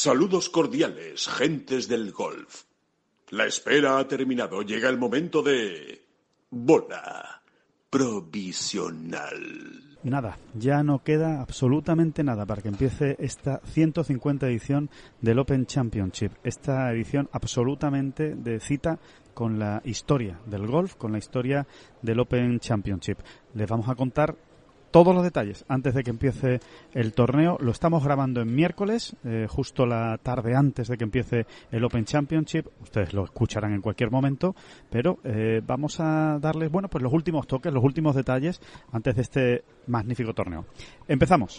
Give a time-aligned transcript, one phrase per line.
[0.00, 2.62] Saludos cordiales, gentes del golf.
[3.30, 4.62] La espera ha terminado.
[4.62, 6.06] Llega el momento de...
[6.50, 7.42] Bola
[7.90, 9.34] provisional.
[10.04, 14.88] Nada, ya no queda absolutamente nada para que empiece esta 150 edición
[15.20, 16.30] del Open Championship.
[16.44, 19.00] Esta edición absolutamente de cita
[19.34, 21.66] con la historia del golf, con la historia
[22.02, 23.18] del Open Championship.
[23.52, 24.36] Les vamos a contar
[24.90, 26.60] todos los detalles antes de que empiece
[26.94, 27.58] el torneo.
[27.60, 32.04] Lo estamos grabando en miércoles, eh, justo la tarde antes de que empiece el Open
[32.04, 32.66] Championship.
[32.82, 34.54] Ustedes lo escucharán en cualquier momento,
[34.90, 38.60] pero eh, vamos a darles, bueno, pues los últimos toques, los últimos detalles
[38.92, 40.66] antes de este magnífico torneo.
[41.06, 41.58] Empezamos.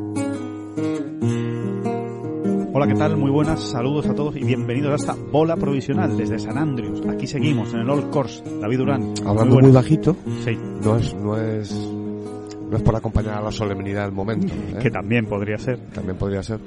[2.73, 3.17] Hola, ¿qué tal?
[3.17, 7.01] Muy buenas, saludos a todos y bienvenidos a esta bola provisional desde San Andrews.
[7.09, 8.41] Aquí seguimos en el Old Course.
[8.61, 9.13] David Durán.
[9.25, 14.05] Hablando muy, bajito, Sí, no es, no es, no es por acompañar a la solemnidad
[14.05, 14.53] del momento.
[14.69, 14.79] ¿eh?
[14.81, 15.77] que también podría ser.
[15.93, 16.59] También podría ser.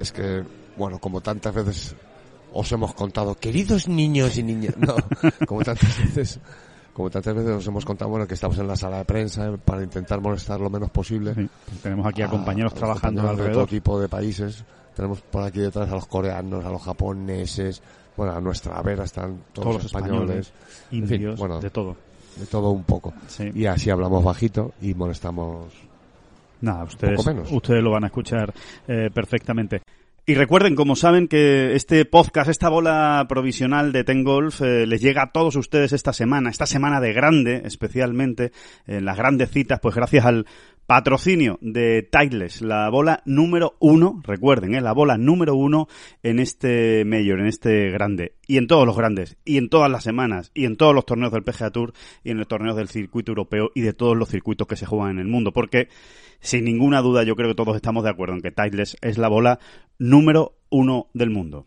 [0.00, 0.42] Es que,
[0.78, 1.94] bueno, como tantas veces
[2.54, 4.94] os hemos contado, queridos niños y niñas, no,
[5.46, 6.40] como tantas veces,
[6.94, 9.58] como tantas veces os hemos contado, bueno, que estamos en la sala de prensa eh,
[9.62, 11.34] para intentar molestar lo menos posible.
[11.34, 11.46] Sí,
[11.82, 13.66] tenemos aquí a a- compañeros a trabajando compañeros de alrededor.
[13.68, 14.64] todo tipo de países.
[14.96, 17.82] Tenemos por aquí detrás a los coreanos, a los japoneses,
[18.16, 20.52] bueno, a nuestra vera están todos, Todos los españoles,
[20.92, 21.96] en fin, Indios, bueno, de todo.
[22.36, 23.12] de todo un poco.
[23.26, 23.50] Sí.
[23.54, 25.72] Y así hablamos bajito y molestamos
[26.60, 27.50] Nada, ustedes, Poco menos.
[27.52, 28.54] ustedes lo van a escuchar
[28.86, 29.82] eh, perfectamente.
[30.26, 35.02] Y recuerden, como saben, que este podcast, esta bola provisional de Ten Golf, eh, les
[35.02, 38.50] llega a todos ustedes esta semana, esta semana de grande, especialmente,
[38.86, 40.46] en las grandes citas, pues gracias al
[40.86, 45.88] patrocinio de Titleist, la bola número uno, recuerden, eh, la bola número uno
[46.22, 50.04] en este Major, en este grande, y en todos los grandes, y en todas las
[50.04, 53.32] semanas, y en todos los torneos del PGA Tour, y en los torneos del circuito
[53.32, 55.88] europeo, y de todos los circuitos que se juegan en el mundo, porque
[56.40, 59.28] sin ninguna duda yo creo que todos estamos de acuerdo en que Titleist es la
[59.28, 59.58] bola
[59.98, 61.64] número uno del mundo.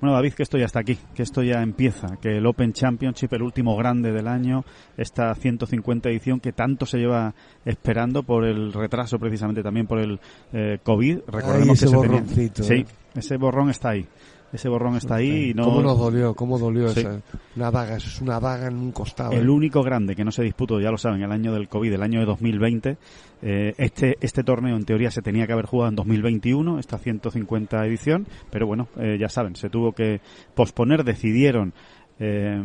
[0.00, 3.32] Bueno, David, que esto ya está aquí, que esto ya empieza, que el Open Championship,
[3.32, 4.64] el último grande del año,
[4.96, 10.20] esta 150 edición que tanto se lleva esperando por el retraso precisamente también por el
[10.52, 11.20] eh, COVID.
[11.26, 12.20] Recordemos ese que se tenía-
[12.64, 12.86] Sí, ¿eh?
[13.14, 14.06] ese borrón está ahí.
[14.52, 15.64] Ese borrón está ahí y no...
[15.64, 16.34] ¿Cómo nos dolió?
[16.34, 17.00] ¿Cómo dolió Sí.
[17.00, 17.20] esa?
[17.56, 19.32] Una eso es una daga en un costado.
[19.32, 19.50] El ¿eh?
[19.50, 22.20] único grande que no se disputó, ya lo saben, el año del COVID, el año
[22.20, 22.96] de 2020.
[23.42, 27.86] Eh, este, este torneo en teoría se tenía que haber jugado en 2021, esta 150
[27.86, 30.20] edición, pero bueno, eh, ya saben, se tuvo que
[30.54, 31.72] posponer, decidieron
[32.18, 32.60] eh,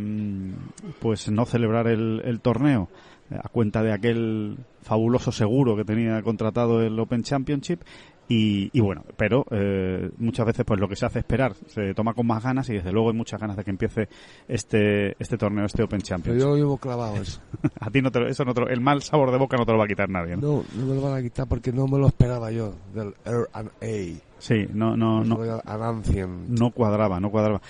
[0.99, 2.89] pues no celebrar el, el torneo
[3.31, 7.81] a cuenta de aquel fabuloso seguro que tenía contratado el Open Championship
[8.27, 12.13] y, y bueno, pero eh, muchas veces pues lo que se hace esperar, se toma
[12.13, 14.09] con más ganas y desde luego hay muchas ganas de que empiece
[14.47, 16.41] este este torneo, este Open Pero Championship.
[16.41, 17.39] yo llevo clavado eso.
[17.79, 19.77] A ti no te eso no te el mal sabor de boca no te lo
[19.77, 20.35] va a quitar nadie.
[20.35, 20.41] ¿no?
[20.41, 22.73] No, no me lo van a quitar porque no me lo esperaba yo.
[22.93, 24.19] Del R&A.
[24.39, 27.61] Sí, no no no no cuadraba, no cuadraba.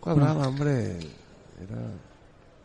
[0.00, 0.98] Cuadraba, hombre.
[1.60, 2.07] Era...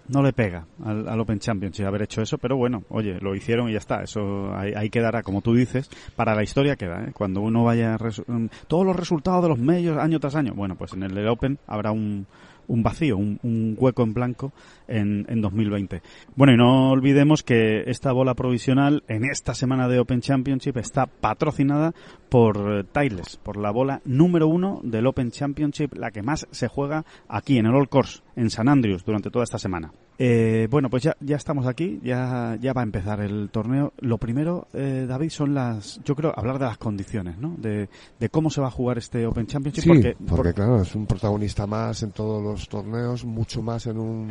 [0.07, 3.69] No le pega al, al Open Championship haber hecho eso, pero bueno, oye, lo hicieron
[3.69, 4.03] y ya está.
[4.03, 7.05] Eso ahí, ahí quedará, como tú dices, para la historia queda.
[7.05, 7.11] ¿eh?
[7.13, 10.93] Cuando uno vaya mm, todos los resultados de los medios año tras año, bueno, pues
[10.93, 12.27] en el Open habrá un,
[12.67, 14.51] un vacío, un, un hueco en blanco
[14.87, 16.01] en, en 2020.
[16.35, 21.05] Bueno, y no olvidemos que esta bola provisional en esta semana de Open Championship está
[21.05, 21.93] patrocinada
[22.29, 26.67] por eh, Titleist, por la bola número uno del Open Championship, la que más se
[26.67, 29.91] juega aquí en el All Course, en San Andrews, durante toda esta semana.
[30.19, 33.93] Eh, bueno, pues ya, ya estamos aquí, ya, ya va a empezar el torneo.
[33.99, 37.55] Lo primero, eh, David, son las, yo creo, hablar de las condiciones, ¿no?
[37.57, 37.89] De,
[38.19, 39.81] de cómo se va a jugar este Open Championship.
[39.83, 43.87] Sí, porque, porque, por- claro, es un protagonista más en todos los torneos, mucho más
[43.87, 44.29] en un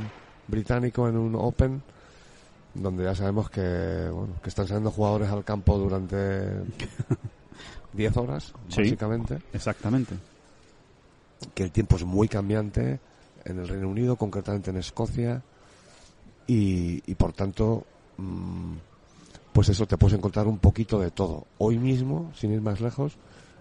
[0.49, 1.83] británico, en un Open.
[2.75, 6.17] donde ya sabemos que, bueno, que están saliendo jugadores al campo durante
[7.93, 8.83] 10 horas, Sí.
[8.83, 10.15] básicamente, Exactamente.
[11.55, 12.99] que el tiempo es muy cambiante
[13.45, 15.43] en el Reino Unido, concretamente en Escocia,
[16.47, 17.85] y, y por tanto,
[18.19, 18.73] mm,
[19.53, 21.47] pues eso, te puedes encontrar un poquito de todo.
[21.59, 23.17] Hoy mismo, sin ir más lejos,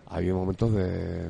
[0.08, 1.30] había momentos de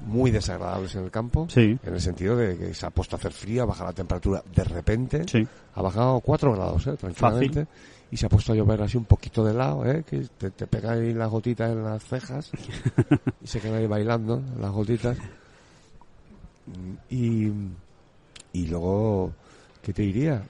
[0.00, 1.78] muy desagradables en el campo, Sí.
[1.82, 4.42] en el sentido de que se ha puesto a hacer frío, ha bajado la temperatura
[4.54, 5.46] de repente, Sí.
[5.74, 6.96] ha bajado 4 grados, ¿eh?
[6.96, 7.66] tranquilamente,
[8.10, 10.02] y se ha puesto a llover así un poquito de lado, ¿eh?
[10.04, 12.50] que te, te pega ahí las gotitas en las cejas
[13.42, 15.16] y se quedan ahí bailando las gotitas.
[17.10, 17.50] Y,
[18.52, 19.32] y luego,
[19.82, 20.42] ¿qué te diría?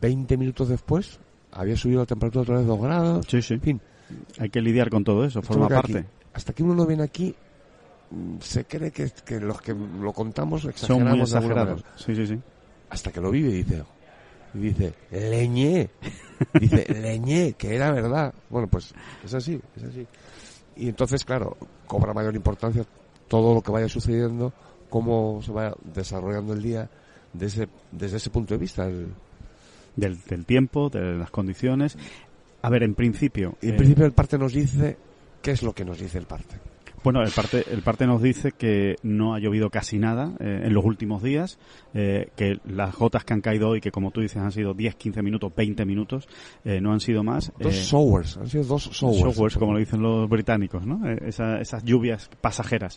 [0.00, 1.18] 20 minutos después
[1.52, 3.26] había subido la temperatura otra vez 2 grados.
[3.28, 3.54] Sí, sí.
[3.54, 3.80] En fin,
[4.38, 5.98] Hay que lidiar con todo eso, forma parte.
[5.98, 7.34] aquí- hasta que uno no viene aquí,
[8.10, 11.84] mm, se cree que, que los que lo contamos Son exageramos muy de alguna exagerados.
[11.96, 12.38] Sí, sí, sí.
[12.90, 13.82] Hasta que lo vive y dice,
[14.54, 15.88] y dice, leñé,
[16.60, 18.34] dice, leñé, que era verdad.
[18.50, 18.92] Bueno, pues
[19.24, 20.06] es así, es así.
[20.76, 21.56] Y entonces, claro,
[21.86, 22.84] cobra mayor importancia
[23.28, 24.52] todo lo que vaya sucediendo,
[24.90, 26.88] cómo se vaya desarrollando el día
[27.32, 28.86] desde, desde ese punto de vista.
[28.86, 29.08] El-
[29.94, 31.98] Del, del tiempo, de las condiciones.
[32.62, 33.58] A ver, en principio.
[33.60, 34.96] y en eh, principio el parte nos dice,
[35.42, 36.56] ¿qué es lo que nos dice el parte?
[37.04, 40.72] Bueno, el parte, el parte nos dice que no ha llovido casi nada eh, en
[40.72, 41.58] los últimos días,
[41.92, 44.94] eh, que las gotas que han caído hoy, que como tú dices han sido 10,
[44.94, 46.26] 15 minutos, 20 minutos,
[46.64, 47.52] eh, no han sido más.
[47.58, 49.36] Dos showers, han sido dos showers.
[49.36, 51.06] showers, como lo dicen los británicos, ¿no?
[51.10, 52.96] Esa- esas lluvias pasajeras.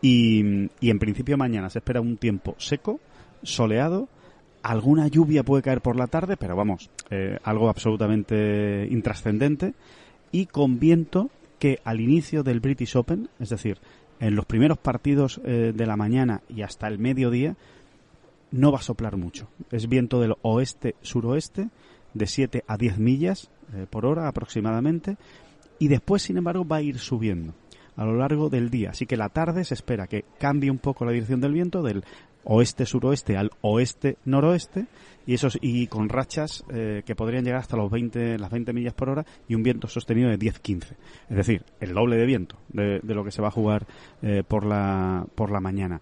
[0.00, 3.00] Y, y en principio mañana se espera un tiempo seco,
[3.46, 4.08] soleado,
[4.62, 9.74] alguna lluvia puede caer por la tarde, pero vamos, eh, algo absolutamente intrascendente,
[10.32, 13.78] y con viento que al inicio del British Open, es decir,
[14.20, 17.56] en los primeros partidos eh, de la mañana y hasta el mediodía,
[18.50, 19.48] no va a soplar mucho.
[19.70, 21.68] Es viento del oeste-suroeste,
[22.14, 25.16] de 7 a 10 millas eh, por hora aproximadamente,
[25.78, 27.54] y después, sin embargo, va a ir subiendo
[27.96, 28.90] a lo largo del día.
[28.90, 32.04] Así que la tarde se espera que cambie un poco la dirección del viento del
[32.46, 34.86] oeste-suroeste al oeste-noroeste
[35.26, 38.94] y esos y con rachas eh, que podrían llegar hasta los 20, las 20 millas
[38.94, 40.96] por hora y un viento sostenido de 10-15.
[41.28, 43.86] Es decir, el doble de viento de, de lo que se va a jugar
[44.22, 46.00] eh, por, la, por la mañana.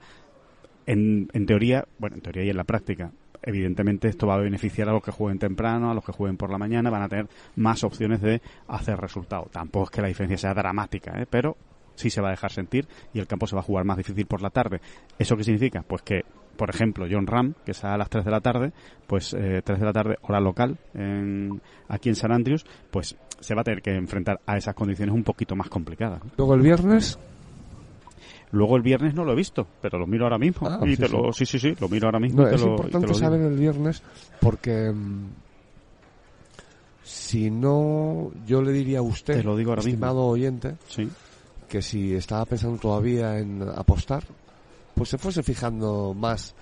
[0.87, 3.11] En, en teoría, bueno, en teoría y en la práctica,
[3.43, 6.51] evidentemente esto va a beneficiar a los que jueguen temprano, a los que jueguen por
[6.51, 9.49] la mañana, van a tener más opciones de hacer resultado.
[9.51, 11.27] Tampoco es que la diferencia sea dramática, ¿eh?
[11.29, 11.57] pero
[11.95, 14.27] sí se va a dejar sentir y el campo se va a jugar más difícil
[14.27, 14.81] por la tarde.
[15.19, 15.83] ¿Eso qué significa?
[15.87, 16.23] Pues que,
[16.57, 18.73] por ejemplo, John Ram, que sale a las 3 de la tarde,
[19.07, 23.55] pues eh, 3 de la tarde, hora local, en, aquí en San Andrews, pues se
[23.55, 26.21] va a tener que enfrentar a esas condiciones un poquito más complicadas.
[26.37, 27.19] Luego el viernes,
[28.53, 30.69] Luego el viernes no lo he visto, pero lo miro ahora mismo.
[30.69, 31.13] Ah, y sí, te sí.
[31.13, 32.43] Lo, sí, sí, sí, lo miro ahora mismo.
[32.43, 33.19] No, y te es lo, y te importante lo digo.
[33.27, 34.03] saber el viernes
[34.41, 35.25] porque mm,
[37.03, 39.91] si no, yo le diría a usted, Te lo digo ahora mismo.
[39.95, 41.09] estimado oyente, Sí.
[41.75, 44.23] Que si estaba pensando todavía en apostar,
[44.95, 46.55] pues se fuese fijando más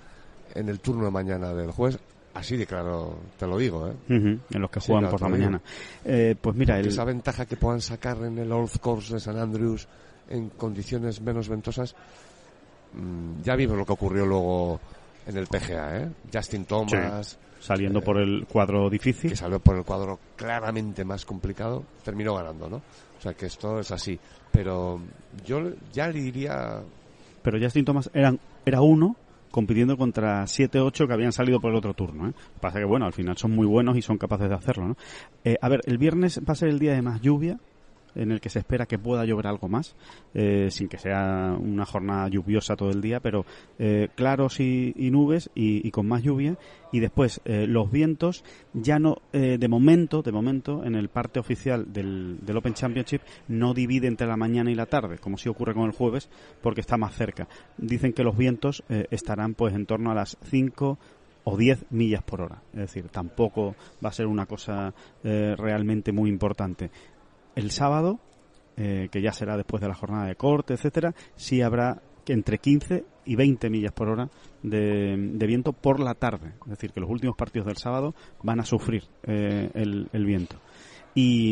[0.55, 1.99] en el turno de mañana del jueves.
[2.33, 3.93] Así de claro, te lo digo, ¿eh?
[4.09, 5.61] Ujú, en los que Sí, juegan claro, por la mañana.
[6.03, 9.37] Eh, pues mira, el, esa ventaja que puedan sacar en el Old Course de San
[9.37, 9.87] Andrews
[10.31, 11.95] en condiciones menos ventosas,
[12.95, 14.81] mm, ya vimos lo que ocurrió luego
[15.27, 16.09] en el PGA, ¿eh?
[16.33, 19.31] Justin Thomas, saliendo eh, por el cuadro difícil.
[19.31, 22.77] que salió por el cuadro claramente más complicado, terminó ganando, ¿no?
[22.77, 24.19] O sea que esto es así.
[24.51, 25.01] Pero
[25.47, 26.83] yo ya le diría,
[27.43, 29.17] Pero Justin Thomas eran, era uno
[29.53, 32.29] compitiendo contra 7-8 que habían salido por el otro turno.
[32.29, 32.33] ¿eh?
[32.61, 34.89] Pasa que, bueno, al final son muy buenos y son capaces de hacerlo.
[34.89, 34.97] ¿no?
[35.45, 37.59] Eh, a ver, el viernes va a ser el día de más lluvia,
[38.15, 39.95] en el que se espera que pueda llover algo más,
[40.35, 43.45] eh, sin que sea una jornada lluviosa todo el día, pero
[43.79, 46.57] eh, claros y, nubes y, con más lluvia.
[46.95, 51.91] Y después eh, los vientos ya no, de momento, de momento, en el parte oficial
[51.91, 55.73] del, del Open Championship no divide entre la mañana y la tarde, como si ocurre
[55.73, 56.29] con el jueves,
[56.61, 57.49] porque está más cerca.
[57.79, 60.99] Dicen que los vientos estarán pues en torno a las 5
[61.45, 62.63] o 10 millas por hora.
[62.75, 64.93] Es decir, tampoco va a ser una cosa
[65.23, 66.91] realmente muy importante.
[67.55, 68.19] El sábado,
[68.77, 73.05] eh, que ya será después de la jornada de corte, etcétera, sí habrá entre 15
[73.25, 74.29] y 20 millas por hora
[74.63, 76.53] de, de viento por la tarde.
[76.65, 80.57] Es decir, que los últimos partidos del sábado van a sufrir eh, el, viento.
[81.15, 81.51] Y,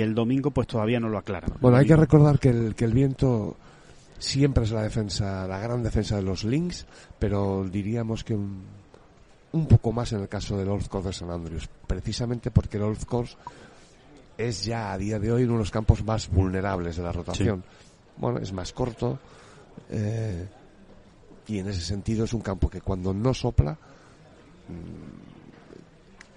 [0.00, 1.52] el domingo, pues todavía no lo aclaran.
[1.60, 3.56] bueno, hay que recordar que el, que el viento
[4.20, 6.86] siempre es la defensa, la gran defensa de los links,
[7.18, 11.68] pero diríamos que un, poco más en el caso del Old Course de San Andrews,
[11.86, 13.36] precisamente porque el Old Course
[14.48, 17.62] es ya a día de hoy uno de los campos más vulnerables de la rotación.
[18.16, 19.18] Bueno, es más corto
[19.88, 20.46] eh,
[21.46, 25.30] y en ese sentido es un campo que cuando no sopla mm,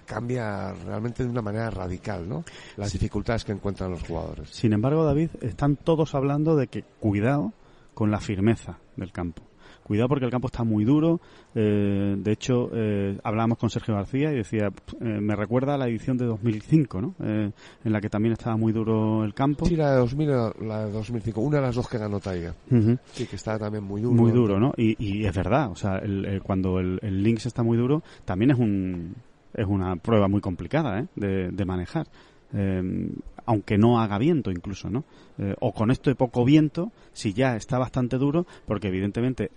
[0.06, 2.44] cambia realmente de una manera radical, ¿no?
[2.76, 4.50] Las dificultades que encuentran los jugadores.
[4.50, 7.52] Sin embargo, David, están todos hablando de que cuidado
[7.94, 9.42] con la firmeza del campo.
[9.84, 11.20] Cuidado porque el campo está muy duro.
[11.54, 14.68] Eh, de hecho, eh, hablábamos con Sergio García y decía,
[15.00, 17.14] eh, me recuerda a la edición de 2005, ¿no?
[17.22, 17.50] Eh,
[17.84, 19.66] en la que también estaba muy duro el campo.
[19.66, 20.28] Sí, la de 2000,
[20.66, 22.54] la de 2005, una de las dos que ganó Tiger.
[22.70, 22.98] Ujú.
[23.12, 24.14] Sí, que estaba también muy duro.
[24.14, 24.72] Muy duro, ¿no?
[24.76, 28.02] Y, y es verdad, o sea, el- el- cuando el, el Lynx está muy duro,
[28.24, 29.14] también es un
[29.52, 31.06] es una prueba muy complicada ¿eh?
[31.14, 32.08] de, de manejar.
[32.52, 33.10] Eh,
[33.46, 35.04] aunque no haga viento incluso, ¿no?
[35.38, 39.50] Eh, o con esto de poco viento, si ya está bastante duro, porque evidentemente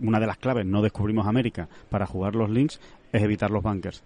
[0.00, 2.80] una de las claves, no descubrimos América, para jugar los links
[3.12, 4.02] es evitar los bunkers.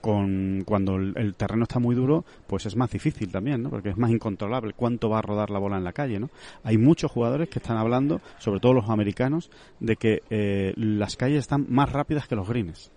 [0.00, 3.70] Con, cuando el, el terreno está muy duro, pues es más difícil también, ¿no?
[3.70, 6.28] Porque es más incontrolable cuánto va a rodar la bola en la calle, ¿no?
[6.64, 11.38] Hay muchos jugadores que están hablando, sobre todo los americanos, de que eh, las calles
[11.38, 12.90] están más rápidas que los greens.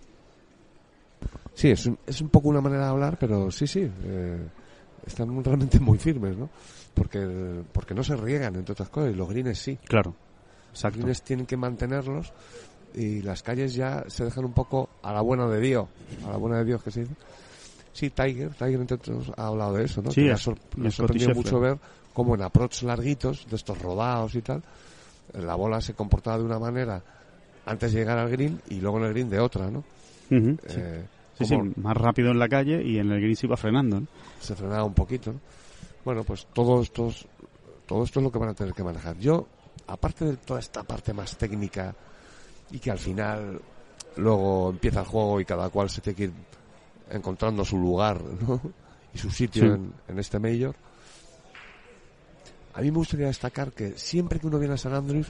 [1.54, 3.88] Sí, es un, es un poco una manera de hablar, pero sí, sí.
[4.04, 4.46] eh,
[5.06, 6.50] están realmente muy firmes, ¿no?
[6.92, 9.78] Porque, porque no se riegan, entre otras cosas, y los greens sí.
[9.86, 10.14] Claro.
[10.96, 12.32] Los greens tienen que mantenerlos
[12.94, 15.86] y las calles ya se dejan un poco a la buena de Dios.
[16.26, 17.14] A la buena de Dios, que se dice.
[17.92, 20.10] Sí, Tiger, Tiger entre otros ha hablado de eso, ¿no?
[20.10, 21.78] Sí, que ha, es- sor- le ha sorprendido mucho ver
[22.12, 24.62] cómo en approach larguitos, de estos rodados y tal,
[25.34, 27.02] la bola se comportaba de una manera
[27.66, 29.84] antes de llegar al green y luego en el green de otra, ¿no?
[30.68, 31.04] Eh,
[31.36, 33.98] Sí, sí, más rápido en la calle y en el green se iba frenando.
[34.00, 34.06] ¿no?
[34.40, 35.40] se frenaba un poquito, ¿no?
[36.04, 37.26] Bueno, pues todo esto, es-
[37.86, 39.16] todo esto es lo que van a tener que manejar.
[39.18, 39.46] Yo,
[39.86, 41.94] aparte de toda esta parte más técnica
[42.70, 43.60] y que al final
[44.16, 46.32] luego empieza el juego y cada cual se tiene que ir
[47.10, 48.60] encontrando su lugar, ¿no?
[49.14, 49.68] Y su sitio Sí.
[49.68, 50.74] en, en este Major.
[52.74, 55.28] A mí me gustaría destacar que siempre que uno viene a San Andrews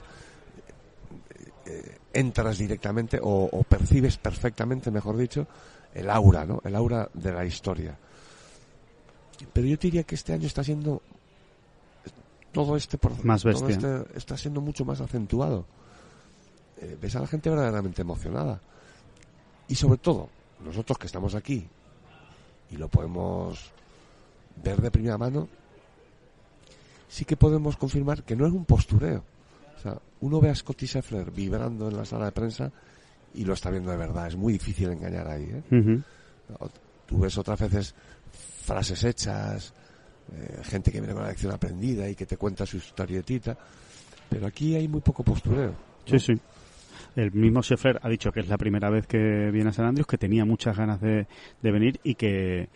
[1.65, 5.45] eh, entras directamente o, o percibes perfectamente, mejor dicho,
[5.93, 6.61] el aura, ¿no?
[6.63, 7.95] El aura de la historia.
[9.53, 11.01] Pero yo te diría que este año está siendo
[12.55, 13.69] todo este Más todo
[14.03, 15.65] este está siendo mucho más acentuado.
[16.81, 18.59] Eh, ves a la gente verdaderamente emocionada.
[19.67, 20.29] Y sobre todo,
[20.63, 21.67] nosotros que estamos aquí
[22.71, 23.71] y lo podemos
[24.63, 25.47] ver de primera mano,
[27.07, 29.23] sí que podemos confirmar que no es un postureo.
[29.77, 32.71] O sea, uno ve a Scotty Scheffler vibrando en la sala de prensa
[33.33, 34.27] y lo está viendo de verdad.
[34.27, 35.43] Es muy difícil engañar ahí.
[35.43, 35.63] ¿eh?
[36.59, 36.69] O-
[37.05, 37.93] Tú ves otras veces
[38.63, 39.73] frases hechas,
[40.33, 43.57] eh, gente que viene con la lección aprendida y que te cuenta su historietita,
[44.29, 45.73] pero aquí hay muy poco postureo.
[46.05, 46.33] Sí, sí.
[47.15, 50.07] El mismo Scheffler ha dicho que es la primera vez que viene a San Andrews,
[50.07, 51.27] que tenía muchas ganas de,
[51.61, 52.67] de venir y que,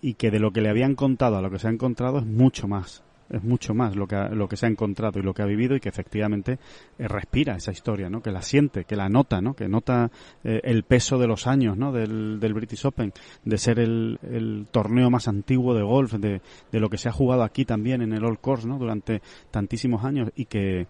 [0.00, 2.26] y que de lo que le habían contado a lo que se ha encontrado es
[2.26, 3.02] mucho más.
[3.30, 5.46] Es mucho más lo que, ha- lo que se ha encontrado y lo que ha
[5.46, 6.58] vivido y que efectivamente
[6.98, 8.22] eh, respira esa historia, ¿no?
[8.22, 9.54] Que la siente, que la nota, ¿no?
[9.54, 10.10] Que nota
[10.44, 11.92] eh, el peso de los años, ¿no?
[11.92, 13.12] Del, del British Open,
[13.44, 16.40] de ser el, el torneo más antiguo de golf, de,
[16.72, 18.78] de lo que se ha jugado aquí también en el All Course, ¿no?
[18.78, 19.20] Durante
[19.50, 20.86] tantísimos años y que,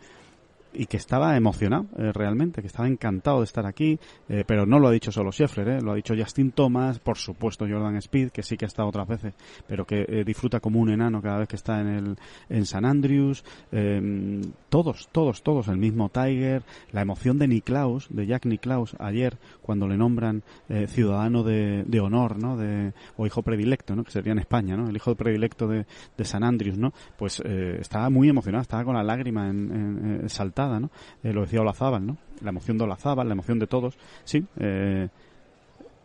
[0.79, 4.79] y que estaba emocionado eh, realmente, que estaba encantado de estar aquí, eh, pero no
[4.79, 8.31] lo ha dicho solo Scheffler, eh, lo ha dicho Justin Thomas, por supuesto Jordan Speed,
[8.31, 9.35] que sí que ha estado otras veces,
[9.67, 12.17] pero que disfruta como un enano cada vez que está en el
[12.49, 18.27] en San Andrews, eh, todos, todos, todos, el mismo Tiger, la emoción de Niklaus, de
[18.27, 20.43] Jack Niklaus ayer cuando le nombran
[20.87, 22.57] ciudadano de, honor, ¿no?
[22.57, 24.05] De, o hijo predilecto, ¿no?
[24.05, 24.89] Que sería en España, ¿no?
[24.89, 26.93] El hijo predilecto de, de San Andrews, ¿no?
[27.19, 30.91] Pues estaba muy emocionado, estaba con la lágrima en, en- eh, saltada, ¿no?
[31.23, 32.17] Eh, lo decía Olazábal, ¿no?
[32.43, 33.95] La emoción de Olazábal, la emoción de todos.
[34.25, 35.09] Sí, eh,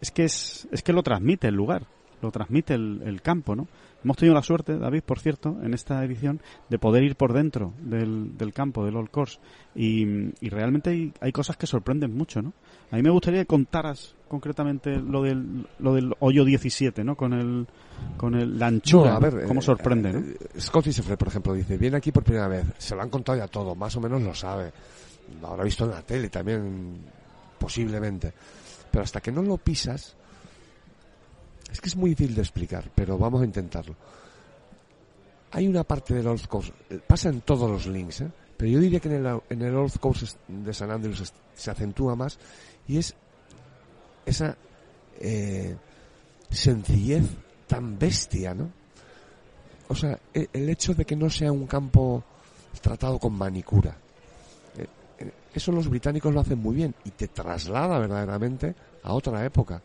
[0.01, 1.83] es que es, es que lo transmite el lugar,
[2.21, 3.67] lo transmite el, el campo, ¿no?
[4.03, 7.73] Hemos tenido la suerte, David, por cierto, en esta edición, de poder ir por dentro
[7.79, 9.39] del, del campo, del All Course.
[9.75, 10.03] Y,
[10.45, 12.53] y realmente hay, hay cosas que sorprenden mucho, ¿no?
[12.91, 17.15] A mí me gustaría que contaras concretamente lo del, lo del hoyo 17, ¿no?
[17.15, 17.67] Con el,
[18.17, 19.47] con el, la anchura, No, a ver, ¿no?
[19.47, 20.19] cómo eh, sorprende, ¿no?
[20.19, 23.37] eh, Scotty Scheffler, por ejemplo, dice, viene aquí por primera vez, se lo han contado
[23.37, 24.71] ya todo, más o menos lo sabe,
[25.41, 26.97] lo habrá visto en la tele también,
[27.59, 28.33] posiblemente,
[28.91, 30.15] pero hasta que no lo pisas,
[31.73, 33.95] es que es muy difícil de explicar, pero vamos a intentarlo.
[35.51, 38.31] Hay una parte del Old Course, eh, pasa en todos los links, ¿eh?
[38.55, 41.69] pero yo diría que en el, en el Course es- de San Andrews es- se
[41.71, 42.37] acentúa más
[42.87, 43.13] y es
[44.25, 44.55] esa
[45.19, 45.75] eh,
[46.49, 47.23] sencillez
[47.67, 48.69] tan bestia, ¿no?
[49.89, 52.23] O sea, e- el hecho de que no sea un campo
[52.81, 53.95] tratado con manicura.
[55.53, 59.81] Eso los británicos lo hacen muy bien y te traslada verdaderamente a otra época.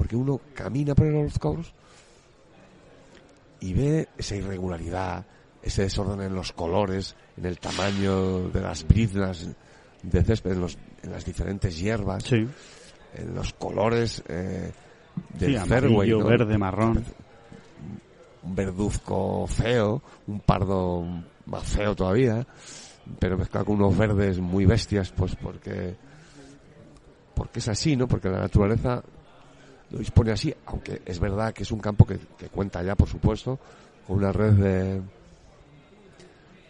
[0.00, 1.72] Porque uno camina por el Old Course
[3.60, 5.26] y ve esa irregularidad,
[5.62, 9.46] ese desorden en los colores, en el tamaño de las briznas
[10.02, 12.48] de césped, en, los- en las diferentes hierbas Sí,
[13.14, 14.72] en los colores, eh,
[15.38, 16.24] del Sí, fairway, amarillo, ¿no?
[16.28, 17.04] verde, marrón.
[18.42, 21.04] un verduzco feo, un pardo
[21.44, 22.46] más feo todavía,
[23.18, 25.94] pero mezclado con unos verdes muy bestias, pues porque
[27.34, 28.08] porque es así, ¿no?
[28.08, 29.02] Porque la naturaleza
[29.90, 33.08] lo dispone así, aunque es verdad que es un campo que, que cuenta ya, por
[33.08, 33.58] supuesto,
[34.06, 35.00] con una red de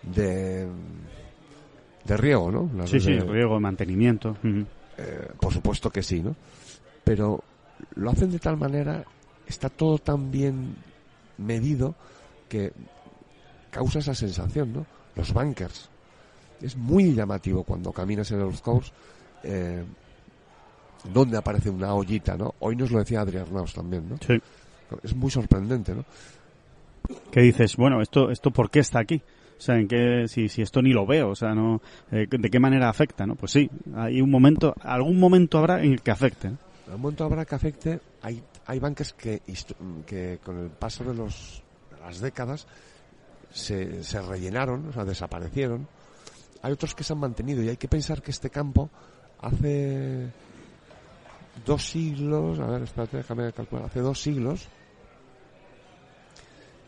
[0.02, 0.66] de
[2.04, 2.62] de riego, ¿no?
[2.62, 4.36] Una Sí, red sí, de- riego, mantenimiento.
[4.96, 6.34] eh, por supuesto que sí, ¿no?
[7.04, 7.42] Pero
[7.96, 9.04] lo hacen de tal manera,
[9.46, 10.74] está todo tan bien
[11.38, 11.94] medido
[12.48, 12.72] que
[13.70, 14.86] causa esa sensación, ¿no?
[15.14, 15.88] Los bunkers.
[16.60, 18.92] Es muy llamativo cuando caminas en los course
[19.42, 19.84] eh,
[21.04, 22.54] donde aparece una ollita, ¿no?
[22.61, 24.16] Hoy nos lo decía Adrián Arnaus también, ¿no?
[24.26, 24.40] Sí.
[25.02, 26.04] Es muy sorprendente, ¿no?
[27.30, 29.23] que dices, bueno, esto, esto ¿por qué está aquí?
[29.59, 32.50] O sea, en qué, si, si esto ni lo veo, o sea, no, eh, ¿de
[32.50, 33.35] qué manera afecta, no?
[33.35, 36.49] Pues sí, hay un momento, algún momento habrá en el que afecte.
[36.49, 36.59] ¿no?
[36.95, 39.42] Un momento habrá que afecte, hay, hay bunkers que,
[40.07, 42.66] que con el paso de, los, de las décadas
[43.52, 45.87] se, se rellenaron, o sea, desaparecieron.
[46.62, 48.88] Hay otros que se han mantenido y hay que pensar que este campo
[49.40, 50.30] hace
[51.64, 54.68] dos siglos, a ver, espérate, déjame calcular, hace dos siglos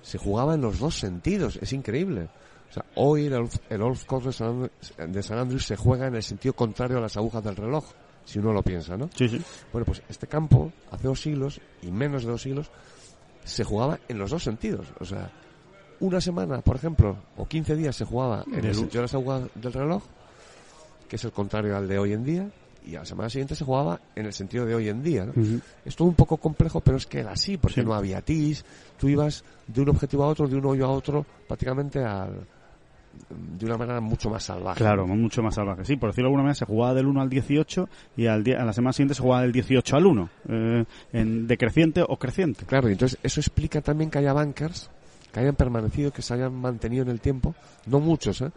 [0.02, 2.28] se jugaba en los dos sentidos, es increíble.
[2.70, 4.72] O sea, hoy el, Old- el Old Course de San, Andrews,
[5.14, 7.84] de San Andrews se juega en el sentido contrario a las agujas del reloj,
[8.24, 9.08] si uno lo piensa, ¿no?
[9.14, 9.40] Sí, sí.
[9.72, 12.70] Bueno, pues este campo, hace dos siglos, y menos de dos siglos,
[13.44, 14.88] se jugaba en los dos sentidos.
[15.00, 15.30] O sea,
[16.00, 19.42] una semana, por ejemplo, o 15 días se jugaba en el sentido de las agujas
[19.54, 20.02] del reloj,
[21.08, 22.50] que es el contrario al de hoy en día,
[22.86, 25.24] y a la semana siguiente se jugaba en el sentido de hoy en día.
[25.26, 25.32] ¿no?
[25.84, 27.86] Es todo un poco complejo, pero es que era así, porque Sí.
[27.86, 28.64] no había tis,
[28.98, 32.46] tú ibas de un objetivo a otro, de un hoyo a otro, prácticamente al,
[33.58, 34.78] de una manera mucho más salvaje.
[34.78, 35.84] Claro, mucho más salvaje.
[35.84, 38.60] Sí, por decirlo de alguna manera, se jugaba del 1 al 18 y al día,
[38.60, 42.64] a la semana siguiente se jugaba del 18 al 1, eh, en decreciente o creciente.
[42.64, 44.90] Claro, y entonces eso explica también que haya bankers
[45.32, 47.54] que hayan permanecido, que se hayan mantenido en el tiempo,
[47.86, 48.50] no muchos, ¿eh?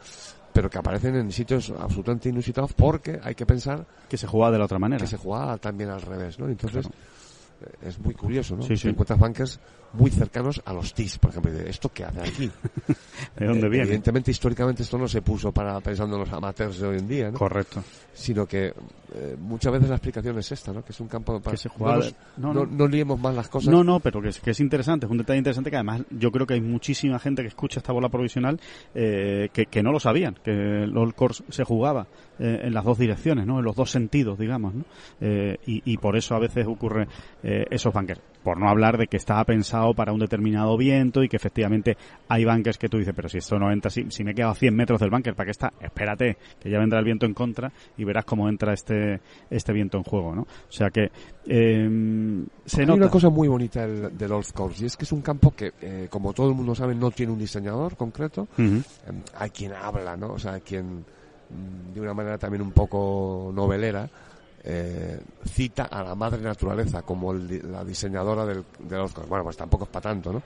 [0.55, 4.59] Pero que aparecen en sitios absolutamente inusitados porque hay que pensar Que se jugaba de
[4.59, 5.01] la otra manera.
[5.01, 6.47] que se jugaba también al revés, ¿no?
[6.47, 8.63] Entonces eh, es muy curioso, ¿no?
[8.63, 8.87] Sí, sí.
[8.87, 9.59] encuentras bankers
[9.97, 12.51] muy cercanos a los TIS, por ejemplo, ¿esto qué hace aquí?
[13.39, 13.83] ¿De dónde Eh, viene?
[13.85, 17.31] Evidentemente, históricamente esto no se puso para pensando en los amateurs de hoy en día,
[17.31, 17.37] ¿no?
[17.39, 17.83] Correcto.
[18.13, 18.67] Sino que
[19.13, 20.83] eh, muchas veces la explicación es esta, ¿no?
[20.83, 21.51] Que es un campo para...
[21.51, 22.05] Que se jugaba
[22.37, 23.71] no, no, no- liemos más las cosas.
[23.73, 26.31] No, no, pero que es, que es interesante, es un detalle interesante que además yo
[26.31, 28.59] creo que hay muchísima gente que escucha esta bola provisional
[28.93, 30.51] eh, que, que no lo sabían, que
[30.83, 32.07] el Old Course se jugaba
[32.39, 33.59] eh, en las dos direcciones, ¿no?
[33.59, 34.83] En los dos sentidos, digamos, ¿no?
[35.21, 37.07] Eh, y, y por eso a veces ocurre
[37.43, 38.21] eh, esos bunkers.
[38.45, 41.97] Por no hablar de que estaba pensado para un determinado viento y que efectivamente
[42.29, 44.51] hay bunkers que tú dices, pero si esto no entra, si, si me he quedado
[44.51, 45.73] a 100 metros del bunker, ¿para qué está?
[45.81, 49.97] Espérate, que ya vendrá el viento en contra y verás cómo entra este, este viento
[49.97, 50.43] en juego, ¿no?
[50.43, 51.09] O sea que
[51.47, 52.97] eh, se Hay nota.
[52.97, 55.73] una cosa muy bonita del, del Old Course y es que es un campo que,
[55.81, 58.47] eh, como todo el mundo sabe, no tiene un diseñador concreto.
[58.59, 58.81] Eh,
[59.37, 60.33] hay quien habla, ¿no?
[60.33, 64.07] O sea, quien mm, de una manera también un poco novelera
[64.67, 69.29] eh, cita a la madre naturaleza como el la diseñadora del, del Course.
[69.29, 70.41] Bueno, pues tampoco es para tanto, ¿no?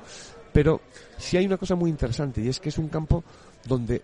[0.52, 0.82] Pero
[1.18, 3.24] sí hay una cosa muy interesante y es que es un campo
[3.66, 4.02] donde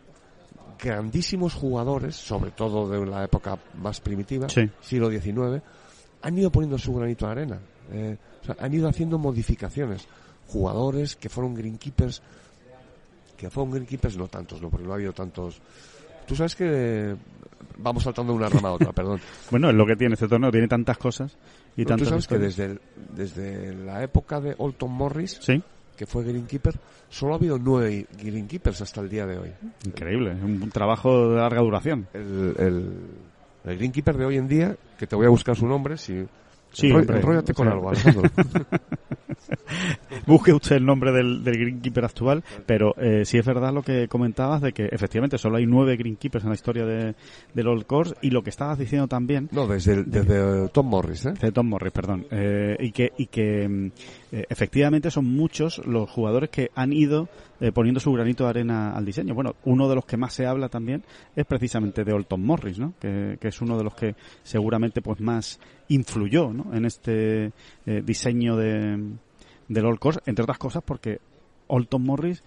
[0.80, 4.70] grandísimos jugadores, sobre todo de la época más primitiva, Sí.
[4.82, 5.62] siglo XIX,
[6.22, 7.60] han ido poniendo su granito de arena.
[7.92, 10.08] Eh, o sea, han ido haciendo modificaciones.
[10.48, 12.22] Jugadores que fueron greenkeepers,
[13.38, 15.60] que fueron greenkeepers, no tantos, no, porque no ha habido tantos.
[16.28, 17.16] Tú sabes que
[17.78, 19.20] vamos saltando de una rama a otra, perdón.
[19.52, 21.36] Bueno, es lo que tiene este torneo, tiene tantas cosas
[21.78, 22.56] y No, tantas Tú sabes que historias.
[22.58, 22.82] desde, el-
[23.16, 25.62] desde la época de Olton Morris, Sí,
[25.98, 26.74] que fue greenkeeper,
[27.10, 29.52] solo ha habido nueve greenkeepers hasta el día de hoy.
[29.86, 32.08] increíble, es un trabajo de larga duración.
[32.14, 32.90] El, el,
[33.66, 36.26] el greenkeeper de hoy en día, que te voy a buscar su nombre, si...
[36.72, 38.24] Sí, enroll- hombre, enróllate o con algo, Alejandro.
[40.26, 44.08] Busque usted el nombre del, del greenkeeper actual, pero eh, sí es verdad lo que
[44.08, 47.16] comentabas de que efectivamente solo hay nueve greenkeepers en la historia de,
[47.54, 51.26] del Old Course y lo que estabas diciendo también No, desde, el- desde Tom Morris,
[51.26, 51.34] ¿eh?
[51.40, 53.86] de Tom Morris, perdón, eh, y que, y que mm,
[54.32, 57.28] eh, efectivamente son muchos los jugadores que han ido
[57.62, 59.34] eh, poniendo su granito de arena al diseño.
[59.34, 61.04] Bueno, uno de los que más se habla también
[61.36, 62.94] es precisamente de Olton Morris, ¿no?
[63.00, 66.74] Que, que es uno de los que seguramente pues más influyó, ¿no?
[66.74, 67.52] En este
[67.86, 69.00] eh, diseño de,
[69.68, 71.20] del Old Course, entre otras cosas porque
[71.68, 72.44] Olton Morris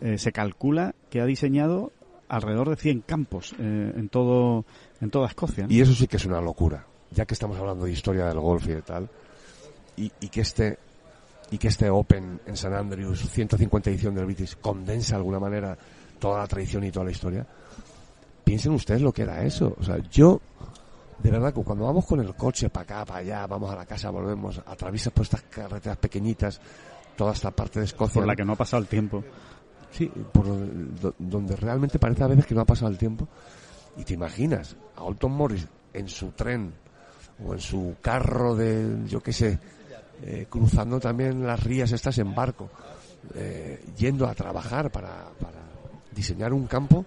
[0.00, 1.92] eh, se calcula que ha diseñado
[2.28, 4.64] alrededor de 100 campos eh, en todo
[5.00, 5.66] en toda Escocia.
[5.68, 6.86] Y eso sí que es una locura.
[7.10, 9.10] Ya que estamos hablando de historia del golf y de tal,
[9.96, 10.78] y, y que este
[11.50, 15.76] y que este Open en San Andrews, 150 edición del British, condensa de alguna manera
[16.18, 17.46] toda la tradición y toda la historia.
[18.42, 19.76] Piensen ustedes lo que era eso.
[19.78, 20.40] O sea, yo
[21.22, 23.86] de verdad que cuando vamos con el coche para acá, para allá, vamos a la
[23.86, 26.60] casa, volvemos, atraviesas por estas carreteras pequeñitas,
[27.16, 28.20] toda esta parte de Escocia.
[28.20, 29.22] Por la que no ha pasado el tiempo.
[29.92, 33.28] Sí, por donde, donde realmente parece a veces que no ha pasado el tiempo.
[33.96, 36.72] Y te imaginas a Alton Morris en su tren
[37.44, 39.58] o en su carro de, yo qué sé,
[40.22, 42.70] eh, cruzando también las rías estas en barco,
[43.34, 45.58] eh, yendo a trabajar para, para
[46.10, 47.04] diseñar un campo.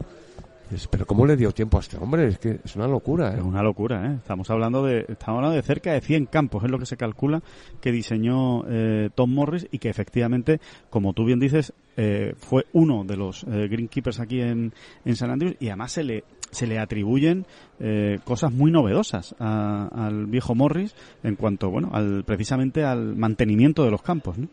[0.90, 2.28] Pero ¿cómo le dio tiempo a este hombre?
[2.28, 3.34] Es que es una locura.
[3.34, 3.38] ¿eh?
[3.38, 4.16] Es una locura, ¿eh?
[4.16, 7.42] Estamos hablando de estamos hablando de cerca de 100 campos, es lo que se calcula
[7.82, 13.06] que diseñó eh, Tom Morris y que efectivamente, como tú bien dices, eh, fue uno
[13.06, 14.74] de los eh, greenkeepers aquí en,
[15.06, 16.24] en San Andrews y además se le
[16.56, 17.46] se le atribuyen
[17.80, 23.84] eh, cosas muy novedosas a- al viejo Morris en cuanto, bueno, al precisamente al mantenimiento
[23.84, 24.48] de los campos, ¿no?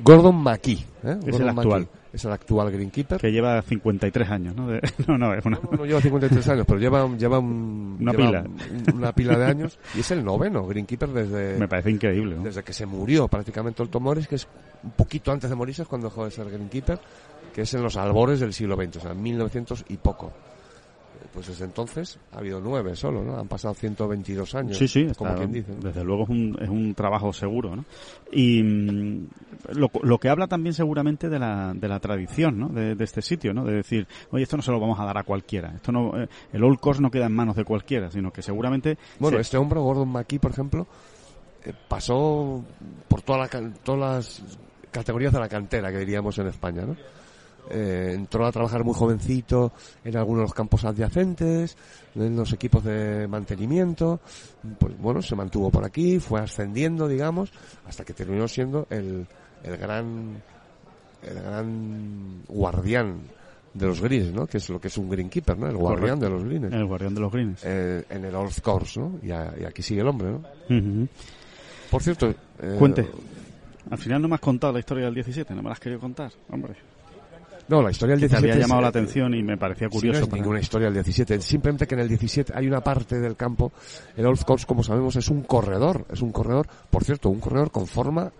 [0.00, 0.72] Gordon McKee.
[0.74, 0.84] ¿eh?
[1.04, 1.80] Es Gordon el actual.
[1.82, 2.04] McKee.
[2.14, 3.20] Es el actual greenkeeper.
[3.20, 4.68] que lleva 53 años, ¿no?
[4.68, 8.12] De- no, no, es una No, no lleva 53 años, pero lleva, lleva, un- Una
[8.12, 8.44] lleva pila.
[8.44, 12.42] un- una pila de años y es el noveno greenkeeper desde, me parece increíble, ¿no?
[12.44, 14.46] desde que se murió prácticamente Alton Morris, que es
[14.84, 16.98] un poquito antes de morirse es cuando dejó de ser greenkeeper,
[17.52, 20.32] que es en los albores del siglo XX, o sea, en 1900 y poco.
[21.34, 23.36] Pues desde entonces ha habido nueve solo, ¿no?
[23.36, 25.72] Han pasado 122 años, Sí, sí, como quien dice.
[25.82, 27.84] desde luego es un, es un trabajo seguro, ¿no?
[28.30, 29.26] Y mm,
[29.72, 32.68] lo, lo que habla también seguramente de la, de la tradición, ¿no?
[32.68, 33.64] De, de este sitio, ¿no?
[33.64, 35.72] De decir, oye, esto no se lo vamos a dar a cualquiera.
[35.74, 38.96] Esto no, eh, el Old Course no queda en manos de cualquiera, sino que seguramente...
[39.18, 40.86] Bueno, se- este hombre, Gordon McKee, por ejemplo,
[41.64, 42.64] eh, pasó
[43.08, 43.48] por toda la
[43.82, 44.58] todas las
[44.92, 46.94] categorías de la cantera que diríamos en España, ¿no?
[47.70, 49.72] Eh, entró a trabajar muy jovencito
[50.04, 51.76] en algunos de los campos adyacentes,
[52.14, 54.20] en los equipos de mantenimiento,
[54.78, 57.50] pues bueno, se mantuvo por aquí, fue ascendiendo, digamos,
[57.86, 59.26] hasta que terminó siendo el,
[59.62, 60.42] el gran,
[61.22, 63.20] el gran guardián
[63.72, 64.46] de los greens, ¿no?
[64.46, 65.66] Que es lo que es un greenkeeper, ¿no?
[65.66, 66.24] El guardián Correcto.
[66.26, 67.60] de los greens el guardián de los greens.
[67.64, 69.18] eh, en el Old Course, ¿no?
[69.22, 70.42] Y, a- y aquí sigue el hombre, ¿no?
[70.68, 71.08] Ujú.
[71.90, 72.28] Por cierto...
[72.28, 73.08] eh, Cuente.
[73.90, 76.00] Al final no me has contado la historia del 17, no me la has querido
[76.00, 76.74] contar, hombre.
[77.68, 78.52] No, la historia del Que te 17...
[78.52, 80.18] había es, llamado la eh, atención y me parecía curioso.
[80.18, 83.18] no es para- ninguna historia del 17, simplemente que en el 17 hay una parte
[83.18, 83.72] del campo,
[84.16, 87.70] el Old Course, como sabemos, es un corredor, es un corredor, por cierto, un corredor
[87.70, 88.30] con forma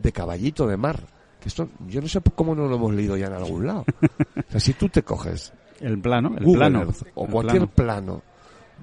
[0.00, 1.00] de caballito de mar.
[1.40, 3.84] Que esto, yo no sé cómo no lo hemos leído ya en algún lado.
[4.00, 6.82] O sea, si tú te coges El plano, el Google plano.
[6.82, 8.22] Earth o el cualquier plano.
[8.22, 8.22] plano,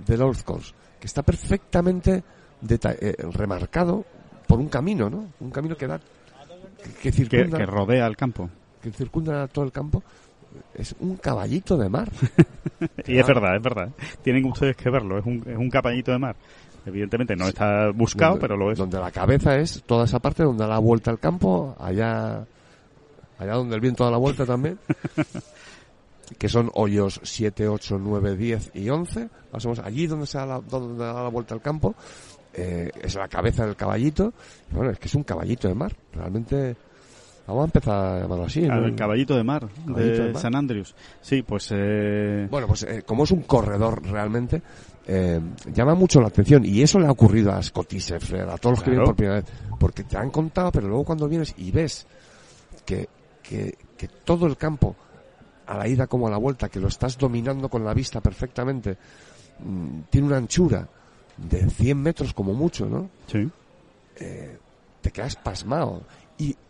[0.06, 2.24] del Old Course, que está perfectamente
[2.70, 4.06] eh, remarcado
[4.48, 5.34] por un camino, ¿no?
[5.40, 8.50] Un camino que da que, que que, circunda que rodea el campo.
[8.92, 10.04] Que circunda todo el campo
[10.74, 12.10] es un caballito de mar.
[13.08, 13.90] Y es verdad, es verdad.
[14.22, 16.36] Tienen ustedes que verlo, es un, es un capallito de mar.
[16.86, 18.78] Evidentemente no está buscado, Donde- pero lo es.
[18.78, 22.46] Donde la cabeza es toda esa parte donde da la vuelta al campo, allá,
[23.40, 24.78] allá donde el viento da la vuelta también.
[26.38, 29.30] que son hoyos 7, 8, 9, 10 y 11.
[29.54, 31.96] Más o menos allí donde se da la, donde da la vuelta al campo,
[32.54, 34.34] eh, es la cabeza del caballito.
[34.72, 35.96] Bueno, es que es un caballito de mar.
[36.14, 36.76] Realmente,
[37.48, 38.62] vamos a empezar a llamarlo así.
[38.62, 38.86] ¿no?
[38.86, 40.42] el caballito de mar Caballito de de mar.
[40.42, 40.96] San Andrews.
[41.22, 44.62] Sí, pues eh, Bueno, pues eh, como es un corredor realmente,
[45.08, 45.40] eh,
[45.74, 48.84] llama mucho la atención y eso le ha ocurrido a Scotty Scheffler, a todos los
[48.84, 49.46] que vienen por primera vez,
[49.80, 52.08] porque te han contado, pero luego cuando vienes y ves
[52.86, 53.08] que,
[53.44, 54.96] que, que todo el campo,
[55.68, 58.98] a la ida como a la vuelta, que lo estás dominando con la vista perfectamente,
[59.60, 60.88] mm, tiene una anchura
[61.38, 63.10] de 100 metros como mucho, ¿no?
[63.28, 63.50] sí.
[65.02, 66.02] Te quedas pasmado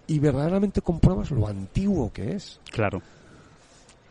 [0.08, 2.60] y, verdaderamente compruebas lo antiguo que es.
[2.72, 3.02] Claro.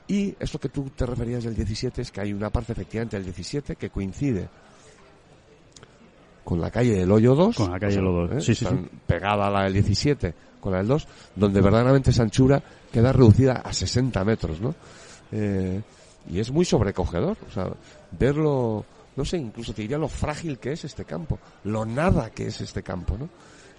[0.07, 3.25] Y esto que tú te referías del 17 es que hay una parte efectivamente del
[3.25, 4.49] 17 que coincide
[6.45, 7.57] con la calle del Hoyo 2.
[7.57, 8.45] Con la calle del Hoyo 2.
[8.45, 12.23] Sí, sí, están Pegada a la del 17 con la del 2, donde verdaderamente esa
[12.23, 14.75] anchura queda reducida a 60 metros, ¿no?
[15.33, 15.83] Eh,
[16.31, 17.69] y es muy sobrecogedor, o sea,
[18.13, 18.85] verlo,
[19.17, 22.61] no sé, incluso te diría lo frágil que es este campo, lo nada que es
[22.61, 23.29] este campo, ¿no?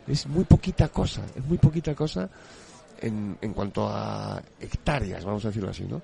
[0.08, 2.30] Es muy poquita cosa, es muy poquita cosa
[3.02, 6.02] en, en cuanto a hectáreas, vamos a decirlo así, ¿no?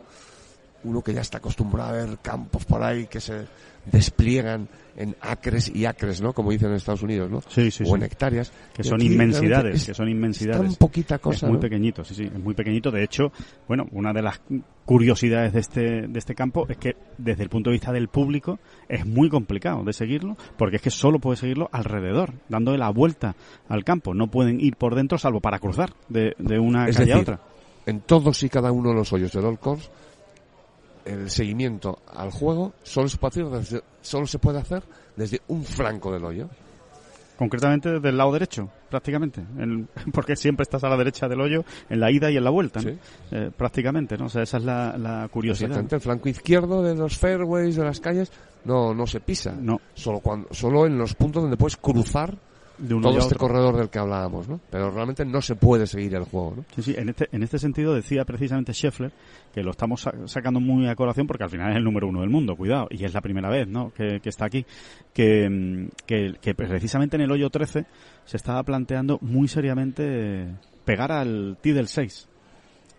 [0.83, 3.45] Uno que ya está acostumbrado a ver campos por ahí que se
[3.85, 6.33] despliegan en acres y acres, ¿no?
[6.33, 7.41] Como dicen en Estados Unidos, ¿no?
[7.47, 8.05] Sí, sí, o en sí.
[8.05, 8.51] hectáreas.
[8.73, 10.75] Que son inmensidades, es que son Tan inmensidades.
[10.77, 11.59] poquita cosa, es muy ¿no?
[11.59, 12.91] pequeñito, sí, sí, es muy pequeñito.
[12.91, 13.31] De hecho,
[13.67, 14.41] bueno, una de las
[14.85, 18.59] curiosidades de este, de este campo es que desde el punto de vista del público
[18.89, 23.35] es muy complicado de seguirlo, porque es que solo puede seguirlo alrededor, dándole la vuelta
[23.69, 24.13] al campo.
[24.13, 27.39] No pueden ir por dentro salvo para cruzar de, de una Es calle a otra.
[27.85, 29.89] En todos y cada uno de los hoyos del Old Course,
[31.05, 34.83] el seguimiento al juego solo se puede hacer desde, solo se puede hacer
[35.15, 36.49] desde un flanco del hoyo.
[37.37, 41.99] concretamente del lado derecho, prácticamente, en- porque siempre estás a la derecha del hoyo en
[41.99, 42.89] la ida y en la vuelta, ¿no?
[42.91, 42.97] Sí.
[43.31, 44.25] Eh, prácticamente, ¿no?
[44.25, 45.69] O sea, esa es la, la curiosidad.
[45.71, 48.31] Exactamente, el flanco izquierdo de los fairways, de las calles,
[48.65, 49.55] no, no se pisa.
[49.59, 49.81] No.
[49.95, 52.35] Solo, cuando, solo en los puntos donde puedes cruzar
[52.81, 53.47] De uno todo este otro.
[53.47, 54.59] corredor del que hablábamos, ¿no?
[54.69, 56.65] Pero realmente no se puede seguir el juego, ¿no?
[56.75, 59.11] Sí, sí, en este, en este sentido decía precisamente Scheffler
[59.53, 62.21] que lo estamos sa- sacando muy a colación porque al final es el número uno
[62.21, 63.91] del mundo, cuidado, y es la primera vez, ¿no?
[63.95, 64.65] Que, que está aquí,
[65.13, 67.85] que, que, que precisamente en el hoyo 13
[68.25, 70.47] se estaba planteando muy seriamente
[70.85, 72.27] pegar al tee del 6.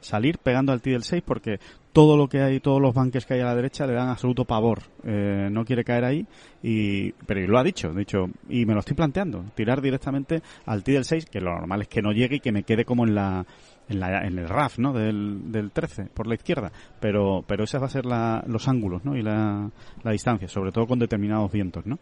[0.01, 1.59] Salir pegando al tee del 6 porque
[1.93, 4.45] todo lo que hay, todos los banques que hay a la derecha le dan absoluto
[4.45, 4.81] pavor.
[5.05, 6.27] Eh, no quiere caer ahí,
[6.63, 10.43] y, pero y lo ha dicho, de hecho, y me lo estoy planteando, tirar directamente
[10.65, 12.85] al tee del 6, que lo normal es que no llegue y que me quede
[12.85, 13.45] como en la,
[13.89, 14.93] en, la, en el RAF, ¿no?
[14.93, 16.73] Del, del 13, por la izquierda.
[16.99, 19.17] Pero, pero esa va a ser la, los ángulos, ¿no?
[19.17, 19.71] Y la,
[20.03, 21.99] la distancia, sobre todo con determinados vientos, ¿no?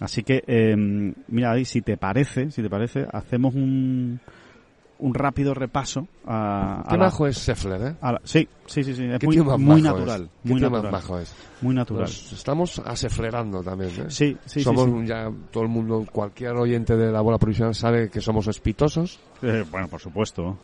[0.00, 0.76] Así que, eh,
[1.28, 4.20] mira, ahí, si te parece, si te parece, hacemos un,
[4.98, 7.96] un rápido repaso a, a Qué la- majo es Scheffler, ¿eh?
[8.00, 10.28] a la- sí, sí, sí, sí, es Qué muy, tío más muy majo natural, es.
[10.42, 11.34] Qué muy tío más natural, majo es.
[11.60, 12.02] muy natural.
[12.02, 14.04] Nos estamos aseflerando también, ¿eh?
[14.08, 15.06] Sí, sí, sí, somos sí.
[15.06, 19.18] ya todo el mundo, cualquier oyente de la bola provisional sabe que somos espitosos.
[19.42, 20.58] Eh, bueno, por supuesto.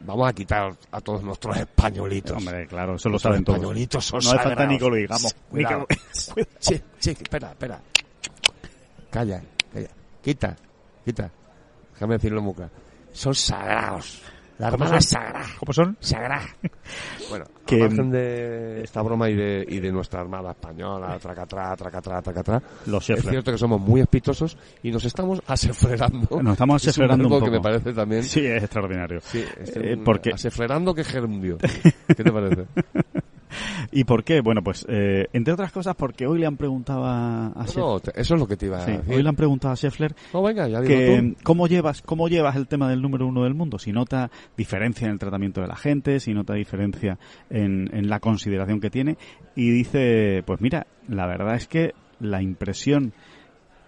[0.00, 2.36] Vamos a quitar a todos nuestros españolitos.
[2.36, 3.56] Hombre, claro, eso lo saben todos.
[3.58, 5.34] españolitos son No hace falta ni que lo digamos.
[5.50, 5.86] Cuidado.
[6.12, 7.80] Sí, sí, espera, espera.
[9.10, 9.88] Calla, calla.
[10.22, 10.56] Quita,
[11.04, 11.30] quita.
[11.94, 12.70] Déjame decirlo en boca.
[13.16, 14.22] Son sagrados.
[14.58, 15.02] La ¿Cómo es son?
[15.02, 15.46] sagrada.
[15.58, 15.96] ¿Cómo son?
[16.00, 16.46] Sagrada.
[17.28, 22.22] Bueno, Que- margen de esta broma y de, y de nuestra armada española, tracatrá, tracatrá,
[22.22, 26.40] tracatrá, Los es cierto que somos muy espitosos y nos estamos aseflerando.
[26.40, 27.46] Nos estamos Es un aseflerando un poco.
[27.46, 28.22] que me parece también...
[28.22, 29.18] Sí, es extraordinario.
[29.22, 31.58] Sí, este, Eh, un- porque- Aseflerando que gerundio.
[32.06, 32.66] ¿Qué te parece?
[33.92, 34.40] ¿Y por qué?
[34.40, 37.52] Bueno, pues, eh, entre otras cosas, porque hoy le han preguntado a.
[37.76, 39.14] No, eso es lo que te iba a Sí, decir.
[39.14, 41.36] hoy le han preguntado a Scheffler No, venga, ya que tú.
[41.42, 45.12] cómo llevas cómo llevas el tema del número uno del mundo si nota diferencia en
[45.12, 47.18] el tratamiento de la gente si nota diferencia
[47.50, 49.16] en, en la consideración que tiene
[49.54, 53.12] y dice pues mira la verdad es que la impresión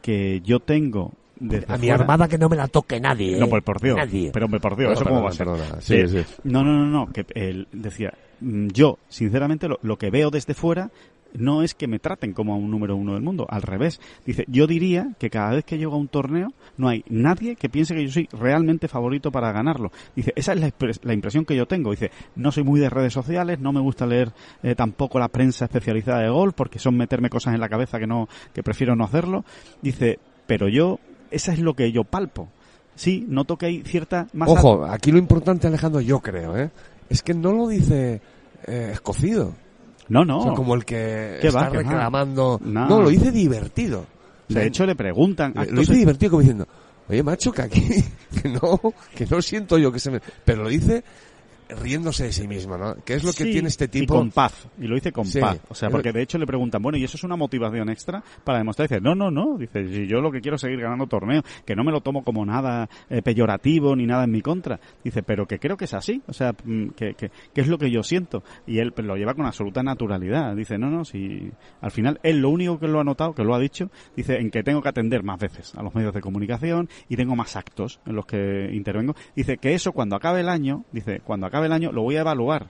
[0.02, 3.36] que yo tengo desde A mi fuera- armada que no me la toque nadie.
[3.36, 3.40] ¿eh?
[3.40, 4.30] no pues por Dios Nadie.
[4.32, 6.08] pero por Dios No, eso perdona, cómo va a ser.
[6.08, 6.34] Sí, sí.
[6.44, 10.54] no no no no que él decía mm, yo sinceramente lo, lo que veo desde
[10.54, 10.90] fuera
[11.34, 14.00] no es que me traten como a un número uno del mundo, al revés.
[14.24, 17.68] Dice, yo diría que cada vez que llego a un torneo no hay nadie que
[17.68, 19.92] piense que yo soy realmente favorito para ganarlo.
[20.16, 20.72] Dice, esa es la,
[21.02, 21.90] la impresión que yo tengo.
[21.90, 25.66] Dice, no soy muy de redes sociales, no me gusta leer eh, tampoco la prensa
[25.66, 29.04] especializada de golf porque son meterme cosas en la cabeza que no, que prefiero no
[29.04, 29.44] hacerlo.
[29.82, 30.98] Dice, pero yo,
[31.30, 32.48] esa es lo que yo palpo.
[32.94, 36.70] Sí, noto que hay cierta masa Ojo, aquí lo importante, Alejandro, yo creo, ¿eh?
[37.08, 38.20] Es que no lo dice
[38.66, 39.54] eh, escocido.
[40.08, 40.38] No, no.
[40.38, 42.60] O sea, como el que ¿Qué está va, reclamando.
[42.64, 42.88] No.
[42.88, 43.02] No.
[43.02, 44.06] lo dice divertido.
[44.48, 45.54] O sea, de hecho, le preguntan.
[45.54, 46.66] lo dice divertido como diciendo,
[47.08, 47.86] oye, macho, que aquí,
[48.42, 48.80] que no,
[49.14, 50.20] que no siento yo que se me...
[50.44, 51.04] Pero lo dice
[51.68, 52.94] riéndose de sí mismo, ¿no?
[53.04, 54.14] Que es lo que Sí, tiene este tipo...
[54.14, 54.68] Y con paz.
[54.78, 55.40] Y lo dice con Sí.
[55.40, 55.60] paz.
[55.68, 58.58] O sea, porque de hecho le preguntan, bueno, ¿y eso es una motivación extra para
[58.58, 58.88] demostrar?
[58.88, 59.58] Dice, no, no, no.
[59.58, 62.24] Dice, si yo lo que quiero es seguir ganando torneos, que no me lo tomo
[62.24, 64.80] como nada eh, peyorativo ni nada en mi contra.
[65.04, 66.22] Dice, pero que creo que es así.
[66.26, 68.42] O sea, mm, que, que, que es lo que yo siento.
[68.66, 70.54] Y él pues, lo lleva con absoluta naturalidad.
[70.56, 71.50] Dice, no, no, si
[71.80, 74.50] al final él lo único que lo ha notado, que lo ha dicho, dice, en
[74.50, 78.00] que tengo que atender más veces a los medios de comunicación y tengo más actos
[78.06, 79.14] en los que intervengo.
[79.34, 82.20] Dice que eso cuando acabe el año, dice, cuando acabe el año lo voy a
[82.20, 82.66] evaluar.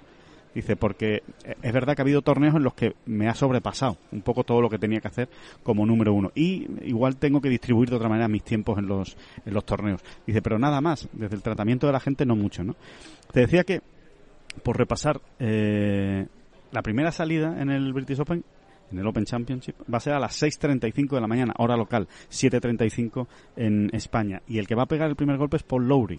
[0.55, 1.23] Dice, porque
[1.63, 4.61] es verdad que ha habido torneos en los que me ha sobrepasado un poco todo
[4.61, 5.29] lo que tenía que hacer
[5.63, 6.33] como número uno.
[6.35, 10.03] Y igual tengo que distribuir de otra manera mis tiempos en los, en los torneos.
[10.27, 12.77] Dice, pero nada más, desde el tratamiento de la gente no mucho, ¿no?
[13.33, 13.83] Te decía que,
[14.63, 16.27] por repasar, eh,
[16.73, 18.43] la primera salida en el British Open,
[18.91, 22.09] en el Open Championship, va a ser a las 6.35 de la mañana, hora local,
[22.31, 24.43] 7.35 en España.
[24.49, 26.19] Y el que va a pegar el primer golpe es Paul Lowry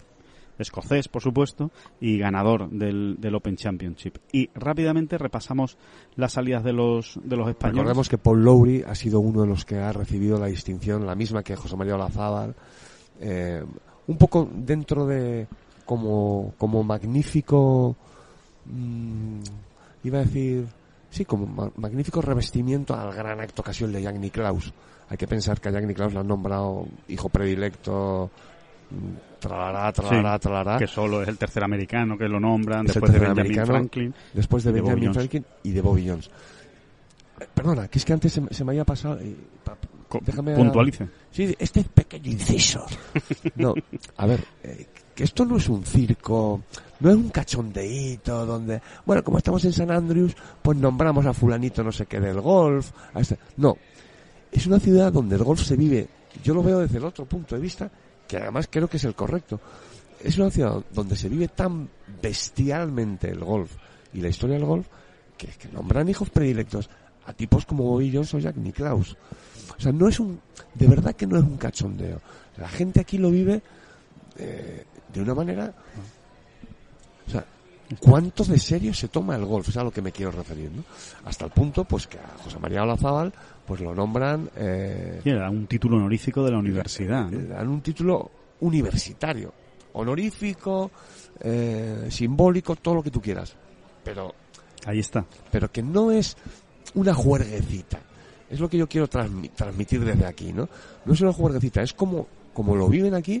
[0.62, 1.70] escocés, por supuesto,
[2.00, 4.18] y ganador del, Open Championship.
[4.32, 5.76] Y rápidamente repasamos
[6.16, 7.78] las salidas de los, de los españoles.
[7.78, 11.14] Recordemos que Paul Lowry ha sido uno de los que ha recibido la distinción, la
[11.14, 12.54] misma que José María Olazábal,
[13.20, 13.64] eh,
[14.06, 15.46] un poco dentro de
[15.84, 17.96] como, como magnífico,
[18.66, 19.40] mm,
[20.04, 20.66] iba a decir,
[21.10, 24.72] sí, como ma- magnífico revestimiento al gran acto ocasión de Jack Nicklaus.
[25.08, 28.30] Hay que pensar que a Jack Nicklaus lo han nombrado hijo predilecto,
[29.38, 30.78] tralará, tralará, Sí, tralará.
[30.78, 33.66] que solo es el tercer americano que lo nombran Es después de Benjamin.
[33.66, 34.14] Franklin.
[34.34, 35.16] después de Benjamin Bobby Jones.
[35.16, 36.30] Franklin y de Bobby Jones.
[37.54, 39.18] Perdona, que es que antes se, me- se me había pasado.
[39.20, 39.76] eh, pa-
[40.20, 41.08] déjame Puntualice.
[41.30, 42.84] Sí, este pequeño inciso.
[43.56, 43.74] No,
[44.16, 46.62] a ver, eh, que esto no es un circo,
[47.00, 51.82] no es un cachondeíto donde, bueno, como estamos en San Andrews, pues nombramos a fulanito
[51.82, 52.90] no sé qué del golf.
[53.14, 53.76] a este- No,
[54.52, 56.08] es una ciudad donde el golf se vive
[56.44, 57.90] yo lo veo desde el otro punto de vista,
[58.30, 59.60] que además creo que es el correcto.
[60.22, 61.88] Es una ciudad donde se vive tan
[62.22, 63.72] bestialmente el golf
[64.12, 64.86] y la historia del golf
[65.36, 66.88] que, que nombran hijos predilectos
[67.26, 69.16] a tipos como Bobby Jones o Jack Nicklaus.
[69.76, 70.40] O sea, no es un,
[70.74, 72.20] de verdad que no es un cachondeo.
[72.56, 73.62] La gente aquí lo vive
[74.38, 75.74] eh, de una manera,
[77.26, 77.44] o sea,
[77.98, 79.70] ¿cuánto de serio se toma el golf?
[79.70, 80.84] Es a lo que me quiero referir, ¿no?
[81.24, 83.32] Hasta el punto, pues, que a José María Olazábal,
[83.70, 87.30] pues lo nombran, eh, Sí, un título honorífico de la universidad.
[87.30, 88.28] le dan un título
[88.62, 89.52] universitario,
[89.92, 90.90] honorífico,
[91.40, 93.54] eh, simbólico, todo lo que tú quieras.
[94.02, 94.34] Pero
[94.86, 95.24] Ahí está.
[95.52, 96.36] pero que no es
[96.94, 98.00] una juerguecita.
[98.50, 100.68] Es lo que yo quiero transmi- transmitir desde aquí, ¿no?
[101.04, 103.40] No es una juerguecita, es como, como lo viven aquí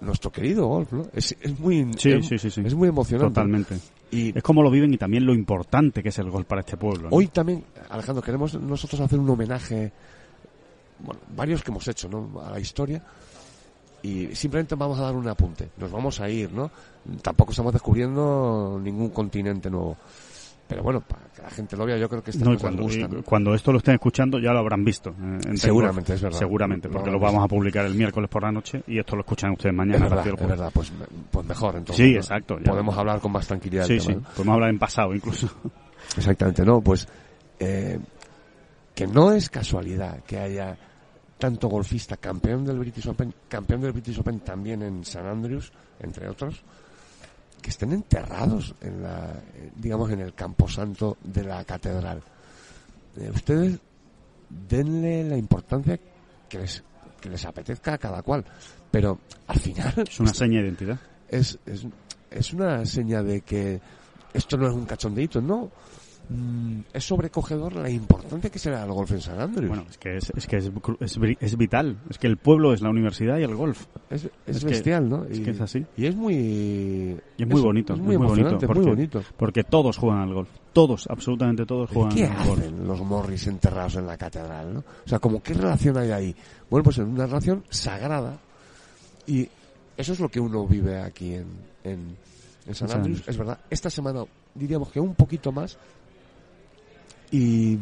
[0.00, 1.06] nuestro querido golf, ¿no?
[1.14, 2.62] Es, es muy, Sí, es, sí, sí, sí.
[2.64, 3.32] es muy emocionante.
[3.32, 3.76] Totalmente.
[4.12, 6.76] Y Es como lo viven y también lo importante que es el gol para este
[6.76, 7.08] pueblo.
[7.08, 7.16] ¿no?
[7.16, 9.90] hoy también, Alejandro, queremos nosotros hacer un homenaje,
[10.98, 12.40] bueno, varios que hemos hecho, ¿no?
[12.42, 13.02] A la historia.
[14.02, 15.70] Y simplemente vamos a dar un apunte.
[15.78, 16.70] Nos vamos a ir, ¿no?
[17.22, 19.96] Tampoco estamos descubriendo ningún continente nuevo.
[20.72, 23.22] Pero bueno, para que la gente lo vea, yo creo que estas No, cuando, ¿no?
[23.22, 25.10] cuando esto lo estén escuchando ya lo habrán visto.
[25.10, 25.56] eh.
[25.56, 26.38] Seguramente, es verdad.
[26.38, 29.22] Seguramente, porque habrán lo vamos a publicar el miércoles por la noche y esto lo
[29.22, 30.06] escuchan ustedes Es mañana.
[30.06, 30.92] a verdad, es verdad, pues,
[31.30, 32.04] pues mejor entonces.
[32.06, 32.18] Sí, ¿no?
[32.18, 32.58] exacto.
[32.64, 34.08] Podemos hablar con más tranquilidad Sí, sí.
[34.08, 34.28] tema, ¿no?
[34.34, 35.48] Podemos hablar en pasado incluso.
[36.16, 37.08] Exactamente, no, pues
[37.58, 37.98] eh,
[38.94, 40.76] que no es casualidad que haya
[41.38, 46.28] tanto golfista campeón del British Open, campeón del British Open también en San Andrews, entre
[46.28, 46.62] otros,
[47.62, 52.20] que estén enterrados en la, eh, digamos, en el camposanto de la catedral.
[53.16, 53.78] Eh, ustedes
[54.68, 55.98] denle la importancia
[56.48, 56.82] que les,
[57.20, 58.44] que les apetezca a cada cual,
[58.90, 60.98] pero al final Es una seña de identidad.
[61.28, 61.86] es, es,
[62.30, 63.80] es una seña de que
[64.34, 65.70] esto no es un cachondeito, no.
[66.32, 69.68] Mm, es sobrecogedor la importancia que se le da al golf en San Andrews.
[69.68, 70.70] Bueno, es que es, es que es,
[71.40, 71.98] es, vital.
[72.08, 73.86] Es que el pueblo es la universidad y el golf.
[74.08, 74.28] es,
[74.60, 75.24] que- bestial, ¿no?
[75.24, 75.84] es que es así.
[75.96, 77.18] Y es muy...
[77.36, 77.92] Y es muy bonito.
[77.94, 78.50] Es muy muy bonito.
[78.50, 79.22] muy porque, bonito.
[79.36, 80.48] porque todos juegan al golf.
[80.72, 82.60] Todos, absolutamente todos juegan ¿Qué al golf.
[82.60, 84.80] hacen los Morris enterrados en la catedral, no?
[84.80, 86.36] O sea, como qué relación hay ahí.
[86.70, 88.38] Bueno, pues es una relación sagrada
[89.26, 89.46] y
[89.96, 91.46] eso es lo que uno vive aquí en,
[91.84, 92.16] en,
[92.66, 92.98] en San San.
[92.98, 93.22] Andrews.
[93.26, 95.76] Es verdad, esta semana diríamos que un poquito más
[97.32, 97.78] y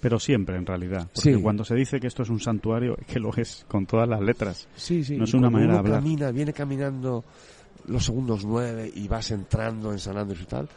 [0.00, 1.08] Pero siempre, en realidad.
[1.14, 1.42] Porque Sí.
[1.42, 4.20] cuando se dice que esto es un santuario, es que lo es, con todas las
[4.20, 4.68] letras.
[4.76, 5.16] Sí, sí.
[5.16, 5.94] No es una manera de hablar.
[6.00, 7.24] camina, viene caminando
[7.86, 10.68] los segundos nueve y vas entrando en San Andrés y tal,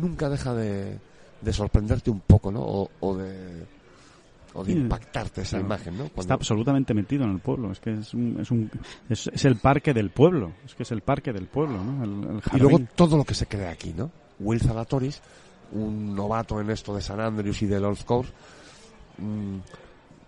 [0.00, 0.98] nunca deja de,
[1.42, 2.60] de sorprenderte un poco, ¿no?
[2.62, 3.66] O, o de,
[4.54, 5.66] o de impactarte esa Claro.
[5.66, 6.04] imagen, ¿no?
[6.16, 7.72] Está absolutamente metido en el pueblo.
[7.72, 8.70] Es que es, un, es, un,
[9.10, 10.52] es, es el parque del pueblo.
[10.64, 12.02] Es que es el parque del pueblo, ¿no?
[12.04, 14.10] El, el y luego todo lo que se crea aquí, ¿no?
[14.40, 15.20] Will Zalatoris,
[15.72, 18.32] un novato en esto de San Andrews y del Golf Course,
[19.18, 19.56] mm,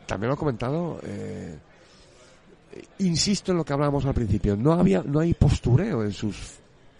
[0.06, 1.56] también lo ha comentado, eh,
[2.98, 6.54] insisto en lo que hablábamos al principio, no había, no hay postureo en sus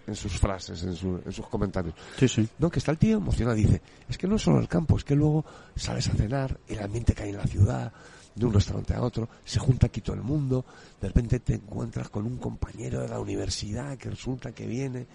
[0.06, 1.94] en sus frases, en, su- en sus comentarios.
[2.16, 2.48] Sí, sí.
[2.58, 3.54] No, que está el tío emocionado.
[3.54, 5.44] Dice, es que no es solo el campo, es que luego
[5.76, 7.92] sales a cenar, el ambiente que hay en la ciudad,
[8.34, 10.64] de un restaurante a otro, se junta aquí todo el mundo,
[10.98, 15.06] de repente te encuentras con un compañero de la universidad que resulta que viene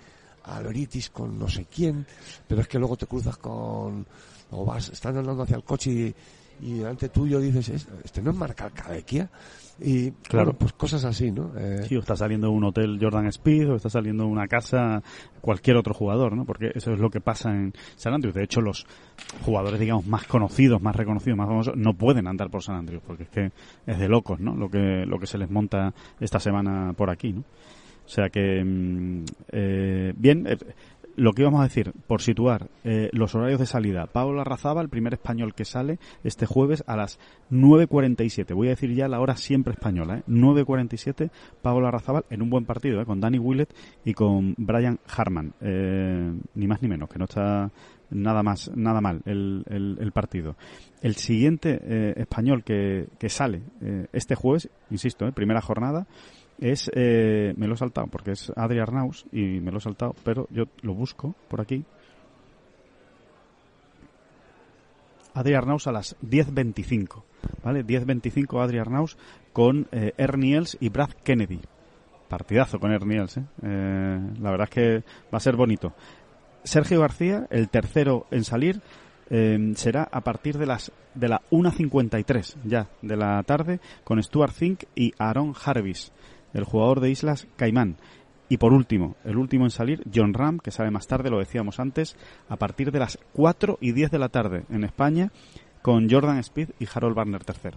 [0.44, 2.06] al British con no sé quién,
[2.48, 4.06] pero es que luego te cruzas con,
[4.52, 6.16] o vas, están andando hacia el coche y,
[6.62, 9.30] y delante tuyo dices, "Es- este no es Marca Cadequia,
[9.80, 10.22] y Claro.
[10.22, 11.52] claro, pues cosas así, ¿no?
[11.58, 14.48] Eh, Sí, o está saliendo de un hotel Jordan Speed o está saliendo de una
[14.48, 15.02] casa
[15.42, 16.46] cualquier otro jugador, ¿no?
[16.46, 18.36] Porque eso es lo que pasa en San Andrews.
[18.36, 18.86] De hecho, los
[19.44, 23.24] jugadores, digamos, más conocidos, más reconocidos, más famosos, no pueden andar por San Andrews porque
[23.24, 23.52] es que
[23.88, 24.56] es de locos, ¿no?
[24.56, 27.44] Lo que, lo que se les monta esta semana por aquí, ¿no?
[28.06, 30.58] O sea que, mm, eh, bien, eh,
[31.16, 34.08] lo que íbamos a decir, por situar eh, los horarios de salida.
[34.08, 37.20] Pablo Arrazaba, el primer español que sale este jueves a las
[37.52, 38.54] 9.47.
[38.54, 40.24] Voy a decir ya la hora siempre española, ¿eh?
[40.28, 41.30] 9.47,
[41.62, 43.06] Pablo Arrazabal en un buen partido, ¿eh?
[43.06, 43.74] con Danny Willett
[44.06, 45.54] y con Brian Harman.
[45.62, 47.72] Eh, ni más ni menos, que no está
[48.10, 50.56] nada más nada mal el, el, el partido.
[51.02, 53.62] El siguiente español que, que sale
[54.14, 56.06] este jueves, insisto, primera jornada,
[56.60, 60.16] es eh, me lo he saltado porque es Adri Arnaus y me lo he saltado
[60.24, 61.84] pero yo lo busco por aquí
[65.34, 67.24] Adri Arnaus a las 10.25
[67.64, 67.86] ¿vale?
[67.86, 69.18] 10.25 Adri Arnaus
[69.52, 71.60] con eh, Ernie Els y Brad Kennedy
[72.28, 73.44] partidazo con Ernie Els ¿eh?
[73.64, 75.04] Eh, la verdad es que
[75.34, 75.94] va a ser bonito
[76.64, 78.82] Sergio García el tercero en salir
[79.30, 84.54] eh, será a partir de las de la 1.53 ya de la tarde con Stuart
[84.54, 86.12] Zink y Aaron Jarvis
[86.54, 87.98] el jugador de Islas Caimán.
[88.50, 91.80] Y por último, el último en salir, John Ram, que sale más tarde, lo decíamos
[91.80, 92.16] antes,
[92.50, 95.32] a partir de las 4 y 10 de la tarde en España,
[95.82, 97.72] con Jordan Speed y Harold Barner III.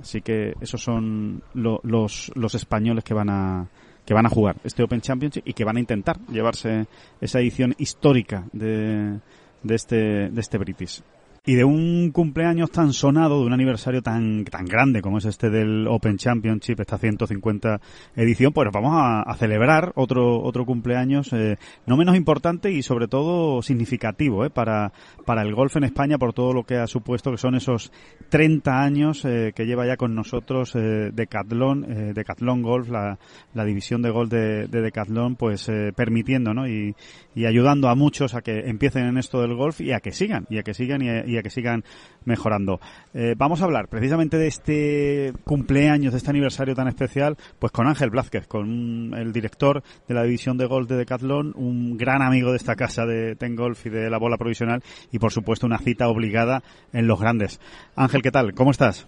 [0.00, 3.68] Así que esos son los, los españoles que van a
[4.04, 6.86] que van a jugar este Open Championship y que van a intentar llevarse
[7.20, 9.20] esa edición histórica de,
[9.62, 11.02] de este de este British.
[11.48, 15.48] Y de un cumpleaños tan sonado, de un aniversario tan, tan grande como es este
[15.48, 17.80] del Open Championship, esta 150
[18.16, 23.62] edición, pues vamos a, celebrar otro, otro cumpleaños eh, no menos importante y sobre todo
[23.62, 24.92] significativo eh, para,
[25.24, 27.92] para el golf en España por todo lo que ha supuesto que son esos
[28.28, 33.18] 30 años eh, que lleva ya con nosotros eh, Decathlon, Decathlon Golf, la,
[33.54, 36.68] la división de golf de, de Decathlon, pues permitiendo ¿no?
[36.68, 36.94] y,
[37.38, 40.44] y ayudando a muchos a que empiecen en esto del golf y a que sigan,
[40.50, 41.84] y a que sigan y a, que sigan
[42.24, 42.80] mejorando.
[43.14, 47.86] Eh, vamos a hablar precisamente de este cumpleaños, de este aniversario tan especial, pues con
[47.86, 52.50] Ángel Blázquez, con el director de la división de golf de Decathlon, un gran amigo
[52.50, 54.82] de esta casa de Ten Golf y de la bola provisional,
[55.12, 56.62] y por supuesto una cita obligada
[56.92, 57.60] en los grandes.
[57.96, 58.54] Ángel, ¿qué tal?
[58.54, 59.06] ¿Cómo estás?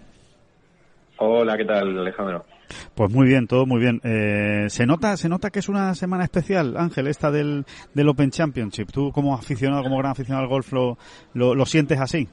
[1.17, 2.45] Hola, ¿qué tal, Alejandro?
[2.95, 4.01] Pues muy bien, todo muy bien.
[4.03, 8.31] Eh, se nota, se nota que es una semana especial, Ángel, esta del, del Open
[8.31, 8.89] Championship.
[8.91, 10.97] Tú como aficionado, como gran aficionado al golf, lo,
[11.33, 12.27] lo, sientes así.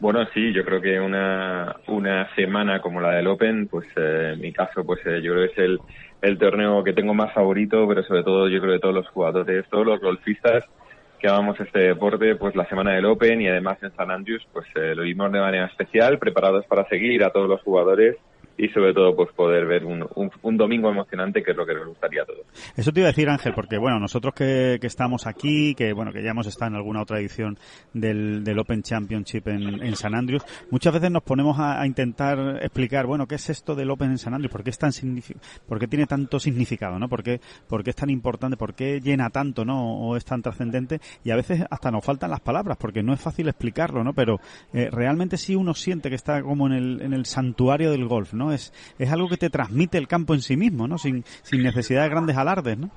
[0.00, 4.40] Bueno, sí, yo creo que una, una semana como la del Open, pues eh, en
[4.40, 5.78] mi caso, pues eh, yo creo que es el,
[6.22, 9.66] el torneo que tengo más favorito, pero sobre todo yo creo que todos los jugadores,
[9.68, 10.64] todos los golfistas
[11.18, 14.66] que amamos este deporte, pues la semana del Open y además en San Andrews, pues
[14.74, 18.16] lo vimos de manera especial, preparados para seguir a todos los jugadores
[18.58, 20.04] y sobre todo pues poder ver un,
[20.42, 22.40] un, domingo emocionante que es lo que nos gustaría a todos.
[22.76, 26.12] Eso te iba a decir Ángel, porque bueno, nosotros que, que estamos aquí, que bueno,
[26.12, 27.56] que ya hemos estado en alguna otra edición
[27.94, 33.06] del, del Open Championship en, en San Andrews, muchas veces nos ponemos a, intentar explicar,
[33.06, 34.50] bueno, ¿qué es esto del Open en San Andrews?
[34.50, 34.90] ¿Por qué es tan
[35.68, 37.08] por qué tiene tanto significado, no?
[37.08, 38.56] ¿Por qué, por qué es tan importante?
[38.56, 39.98] ¿Por qué llena tanto, no?
[40.00, 43.20] O es tan trascendente y a veces hasta nos faltan las palabras porque no es
[43.20, 44.12] fácil explicarlo, ¿no?
[44.14, 44.40] Pero
[44.72, 48.34] eh, realmente sí uno siente que está como en el, en el santuario del golf,
[48.34, 48.47] ¿no?
[48.52, 50.98] Es, es algo que te transmite el campo en sí mismo, ¿no?
[50.98, 52.90] Sin, sin necesidad de grandes alardes, ¿no?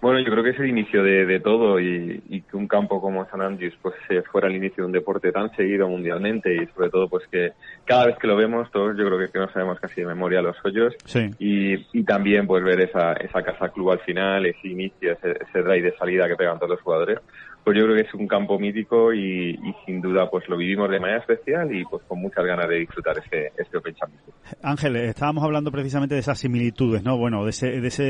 [0.00, 3.00] Bueno, yo creo que es el inicio de, de todo y, y, que un campo
[3.00, 3.94] como San Andrews pues
[4.30, 7.52] fuera el inicio de un deporte tan seguido mundialmente y sobre todo pues que
[7.86, 10.42] cada vez que lo vemos todos yo creo que, que no sabemos casi de memoria
[10.42, 11.30] los hoyos sí.
[11.38, 15.62] y, y también pues ver esa, esa casa club al final, ese inicio, ese, ese
[15.62, 17.18] drive de salida que pegan todos los jugadores
[17.66, 21.00] pues yo creo que es un campo mítico y, sin duda pues lo vivimos de
[21.00, 24.34] manera especial y pues con muchas ganas de disfrutar este, este Open Championship.
[24.62, 27.18] Ángel, estábamos hablando precisamente de esas similitudes, ¿no?
[27.18, 28.02] Bueno, de ese, de ese,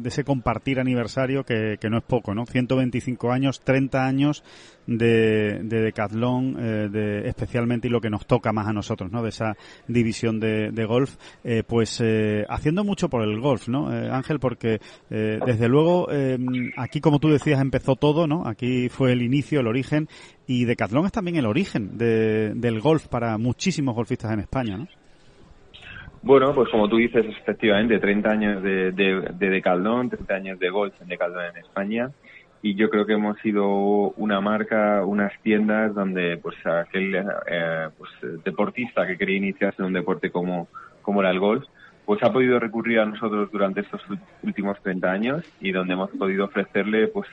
[0.00, 2.46] de ese compartir aniversario que, que no es poco, ¿no?
[2.46, 4.42] 125 años, 30 años
[4.86, 9.22] de, de Decathlon, eh, de, especialmente y lo que nos toca más a nosotros, ¿no?
[9.22, 9.56] De esa
[9.88, 13.94] división de, de golf, eh, pues eh, haciendo mucho por el golf, ¿no?
[13.94, 14.80] Eh, Ángel, porque
[15.10, 16.08] eh, desde luego
[16.76, 18.46] aquí, como tú decías, empezó todo, ¿no?
[18.46, 20.08] Aquí fue el inicio, el origen,
[20.46, 24.88] y Decathlon es también el origen del golf para muchísimos golfistas en España, ¿no?
[26.22, 30.70] Bueno, pues como tú dices, efectivamente, 30 años de, de, de Decathlon, 30 años de
[30.70, 32.10] golf en Decathlon en España,
[32.64, 33.68] y yo creo que hemos sido
[34.16, 37.14] una marca, unas tiendas donde pues aquel
[37.46, 38.10] eh, pues,
[38.42, 40.68] deportista que quería iniciarse en un deporte como,
[41.02, 41.62] como era el golf,
[42.06, 44.00] pues ha podido recurrir a nosotros durante estos
[44.42, 47.28] últimos 30 años y donde hemos podido ofrecerle pues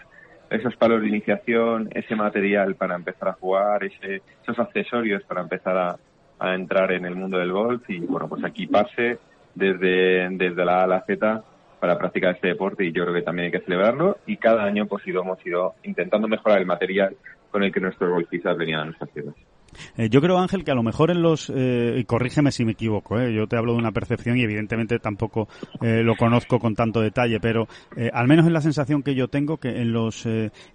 [0.50, 5.78] esos palos de iniciación, ese material para empezar a jugar, ese, esos accesorios para empezar
[5.78, 5.96] a,
[6.40, 9.18] a, entrar en el mundo del golf y bueno, pues aquí pase
[9.56, 11.42] desde, desde la A a la Z
[11.82, 14.86] para practicar este deporte y yo creo que también hay que celebrarlo y cada año
[14.86, 17.18] pues hemos ido intentando mejorar el material
[17.50, 19.36] con el que nuestros golfistas venían a nuestras tierras.
[19.98, 22.74] Eh, yo creo, Ángel, que a lo mejor en los, eh, y corrígeme si me
[22.74, 25.48] equivoco, eh, yo te hablo de una percepción y evidentemente tampoco
[25.82, 29.28] eh, lo conozco con tanto detalle, pero eh, al menos en la sensación que yo
[29.28, 30.28] tengo que en los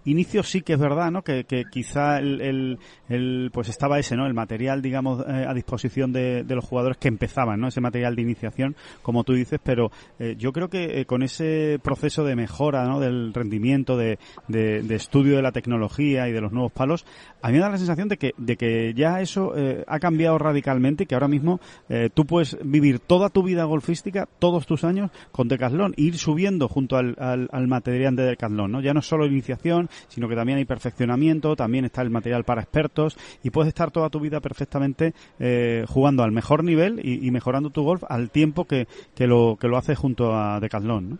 [0.04, 1.22] inicios sí que es verdad, ¿no?
[1.22, 2.78] Que, que quizá el, el,
[3.08, 4.26] el, pues estaba ese, ¿no?
[4.26, 7.68] El material, digamos, a disposición de, de, los jugadores que empezaban, ¿no?
[7.68, 9.90] Ese material de iniciación, como tú dices, pero
[10.38, 13.00] yo creo que con ese proceso de mejora, ¿no?
[13.00, 14.18] Del rendimiento, de,
[14.48, 17.04] de, de estudio de la tecnología y de los nuevos palos,
[17.42, 20.38] a mí me da la sensación de que, de que ya eso eh, ha cambiado
[20.38, 24.84] radicalmente y que ahora mismo eh, tú puedes vivir toda tu vida golfística, todos tus
[24.84, 28.80] años, con Decathlon, e ir subiendo junto al, al, material de Decathlon, ¿no?
[28.80, 32.62] Ya no es solo iniciación, sino que también hay perfeccionamiento, también está el material para
[32.62, 37.70] expertos y puedes estar toda tu vida perfectamente eh, jugando al mejor nivel y, mejorando
[37.70, 41.18] tu golf al tiempo que, que, lo, que lo haces junto a Decathlon.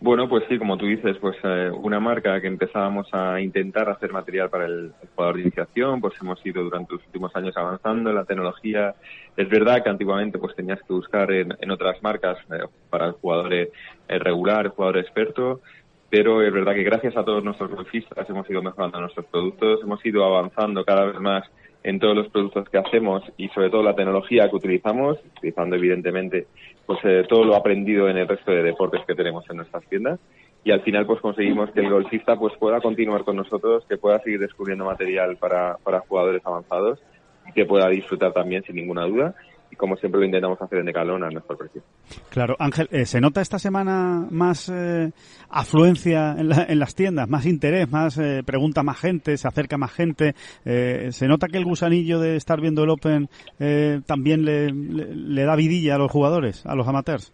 [0.00, 4.12] Bueno, pues sí, como tú dices, pues eh, una marca que empezábamos a intentar hacer
[4.12, 8.16] material para el, jugador de iniciación, pues hemos ido durante los últimos años avanzando en
[8.16, 8.94] la tecnología.
[9.36, 13.52] Es verdad que antiguamente pues tenías que buscar en, otras marcas eh, para el jugador
[13.52, 13.70] eh,
[14.06, 15.62] regular, el jugador experto,
[16.08, 20.04] pero es verdad que gracias a todos nuestros golfistas hemos ido mejorando nuestros productos, hemos
[20.06, 21.44] ido avanzando cada vez más
[21.82, 26.46] en todos los productos que hacemos y sobre todo la tecnología que utilizamos, utilizando evidentemente
[26.88, 30.18] pues eh, todo lo aprendido en el resto de deportes que tenemos en nuestras tiendas.
[30.64, 34.18] Y al final pues conseguimos que el golfista pues pueda continuar con nosotros, que pueda
[34.20, 36.98] seguir descubriendo material para, para jugadores avanzados
[37.46, 39.34] y que pueda disfrutar también sin ninguna duda
[39.70, 41.82] y como siempre lo intentamos hacer en Decalón a nuestro precio.
[42.30, 45.10] Claro, Ángel, eh, ¿se nota esta semana más eh,
[45.50, 49.92] afluencia en, en, las tiendas, más interés, más eh, pregunta más gente, se acerca más
[49.92, 50.34] gente?
[50.64, 55.14] Eh, ¿Se nota que el gusanillo de estar viendo el Open eh, también le, le,
[55.14, 57.32] le, da vidilla a los jugadores, a los amateurs?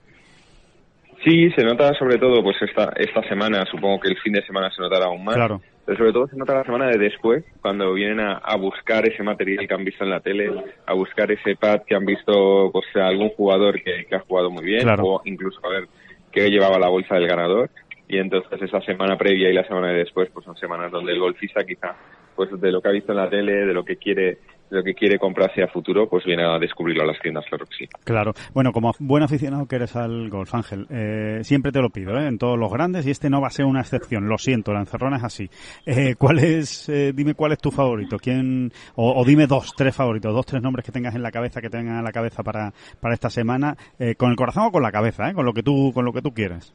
[1.25, 4.71] Sí, se nota sobre todo pues esta, esta semana, supongo que el fin de semana
[4.71, 5.35] se notará aún más.
[5.35, 9.07] Claro pero sobre todo se nota la semana de después, cuando vienen a, a, buscar
[9.07, 10.51] ese material que han visto en la tele,
[10.87, 14.65] a buscar ese pad que han visto pues algún jugador que, que ha jugado muy
[14.65, 15.05] bien, claro.
[15.05, 15.89] o incluso a ver
[16.33, 17.71] qué llevaba la bolsa del ganador.
[18.09, 21.21] Y entonces esa semana previa y la semana de después, pues son semanas donde el
[21.21, 21.97] golfista quizá,
[22.35, 24.39] pues de lo que ha visto en la tele, de lo que quiere
[24.75, 27.77] lo que quiere comprarse a futuro, pues viene a descubrirlo a las tiendas, claro que
[27.77, 27.89] sí.
[28.05, 28.33] Claro.
[28.53, 32.27] Bueno, como buen aficionado que eres al golf, Ángel, eh, siempre te lo pido, ¿eh?
[32.27, 34.81] en todos los grandes, y este no va a ser una excepción, lo siento, la
[34.81, 35.49] encerrona es así.
[35.87, 38.17] Eh, ¿Cuál es, eh, dime cuál es tu favorito?
[38.19, 41.61] ¿Quién, o, o, dime dos, tres favoritos, dos, tres nombres que tengas en la cabeza,
[41.61, 44.83] que tengan en la cabeza para, para esta semana, eh, con el corazón o con
[44.83, 45.35] la cabeza, ¿eh?
[45.35, 46.75] con lo que tú, con lo que tú quieras.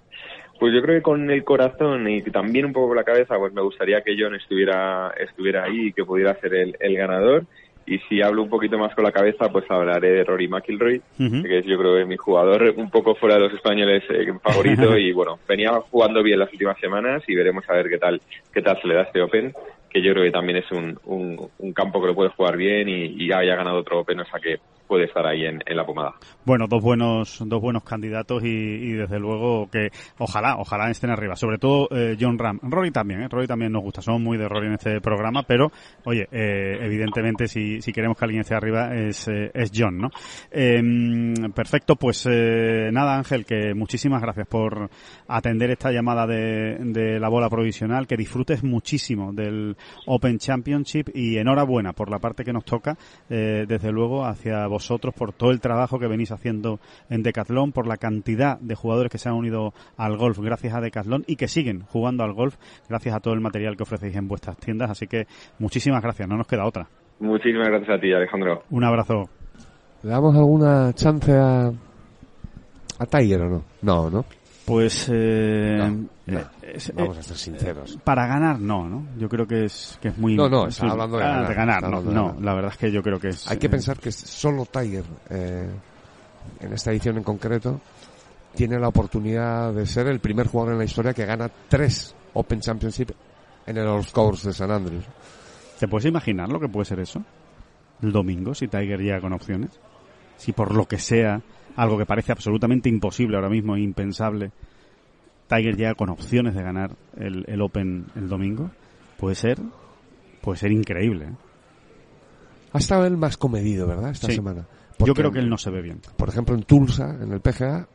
[0.60, 3.54] Pues yo creo que con el corazón y también un poco con la cabeza, pues
[3.54, 7.46] me gustaría que John estuviera, estuviera ahí y que pudiera ser el, el ganador
[7.90, 11.24] y si hablo un poquito más con la cabeza, pues hablaré de Rory McIlroy, uh
[11.24, 11.44] -huh.
[11.44, 14.98] que es yo creo que mi jugador un poco fuera de los españoles eh, favorito
[14.98, 18.22] y bueno, venía jugando bien las últimas semanas y veremos a ver qué tal
[18.54, 19.54] qué tal se le da este Open,
[19.90, 22.88] que yo creo que también es un, un, un campo que lo puede jugar bien
[22.88, 24.60] y, y haya ganado otro Open, o sea que
[24.90, 26.16] puede estar ahí en, la pomada.
[26.44, 31.36] Bueno, dos buenos, dos buenos candidatos y, y, desde luego que ojalá, ojalá estén arriba.
[31.36, 32.60] Sobre todo eh, John Ram.
[32.64, 33.28] Rory también, ¿eh?
[33.30, 34.02] Rory también nos gusta.
[34.02, 35.72] Somos muy de Rory en este programa, pero
[36.06, 40.10] oye, eh, evidentemente si, si queremos que alguien esté arriba es, es John, ¿no?
[40.50, 44.90] Em, perfecto, pues nada Ángel, que muchísimas gracias por
[45.28, 49.78] atender esta llamada de, de la bola provisional, que disfrutes muchísimo del
[50.08, 52.98] Open Championship y enhorabuena por la parte que nos toca,
[53.30, 57.98] desde luego hacia vosotros por todo el trabajo que venís haciendo en Decathlon, por la
[57.98, 61.82] cantidad de jugadores que se han unido al golf gracias a Decathlon y que siguen
[61.82, 62.56] jugando al golf
[62.88, 64.90] gracias a todo el material que ofrecéis en vuestras tiendas.
[64.90, 65.28] Así que
[65.60, 66.88] muchísimas gracias, no nos queda otra.
[67.20, 68.64] Muchísimas gracias a ti, Alejandro.
[68.70, 69.26] Un abrazo.
[70.02, 73.64] ¿Le damos alguna chance a, a Tiger o no?
[73.82, 74.26] No, ¿no?
[74.70, 76.42] Pues eh, no, no.
[76.62, 77.96] Es, vamos a ser sinceros.
[77.96, 79.08] Eh, para ganar no, ¿no?
[79.18, 81.48] Yo creo que es que es muy No, no, está hablando de ganar.
[81.48, 83.98] De ganar no, no, la verdad es que yo creo que es Hay que pensar
[83.98, 85.68] que solo Tiger eh,
[86.60, 87.82] en esta edición en concreto
[88.54, 92.60] tiene la oportunidad de ser el primer jugador en la historia que gana tres Open
[92.60, 93.10] Championship
[93.66, 95.06] en el All Course de San Andrews.
[95.80, 97.24] ¿Te puedes imaginar lo que puede ser eso?
[98.04, 99.72] El domingo, si Tiger llega con opciones.
[100.38, 101.42] Si por lo que sea
[101.80, 104.52] algo que parece absolutamente imposible ahora mismo, impensable,
[105.48, 108.70] Tiger llega con opciones de ganar el, el Open el domingo,
[109.18, 109.60] puede ser,
[110.42, 111.26] puede ser increíble.
[111.26, 111.36] ¿eh?
[112.74, 114.12] Ha estado él más comedido, ¿verdad?
[114.12, 114.34] Esta sí.
[114.34, 114.68] semana.
[114.98, 116.02] Porque Yo creo que él no se ve bien.
[116.18, 117.88] Por ejemplo, en Tulsa, en el PGA,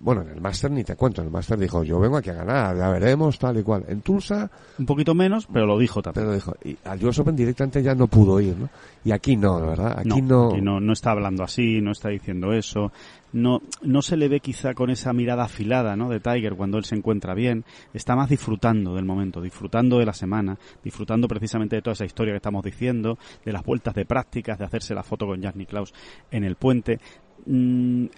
[0.00, 2.34] bueno, en el Master ni te cuento, en el Master dijo, yo vengo aquí a
[2.34, 3.84] ganar, ya veremos, tal y cual.
[3.88, 4.50] En Tulsa...
[4.78, 6.26] Un poquito menos, pero lo dijo también.
[6.26, 6.54] Pero lo dijo.
[6.64, 8.68] Y al US Open directamente ya no pudo ir, ¿no?
[9.04, 9.98] Y aquí no, ¿verdad?
[9.98, 10.28] Aquí no...
[10.28, 10.50] no...
[10.50, 12.92] Aquí no, no está hablando así, no está diciendo eso.
[13.32, 16.08] No, no se le ve quizá con esa mirada afilada, ¿no?
[16.08, 17.64] De Tiger cuando él se encuentra bien.
[17.92, 22.32] Está más disfrutando del momento, disfrutando de la semana, disfrutando precisamente de toda esa historia
[22.32, 25.92] que estamos diciendo, de las vueltas de prácticas, de hacerse la foto con Jack Nicklaus
[26.30, 26.98] en el puente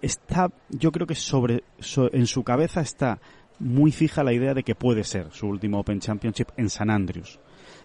[0.00, 3.20] está, yo creo que sobre, so, en su cabeza está
[3.58, 7.38] muy fija la idea de que puede ser su último Open Championship en San Andrews.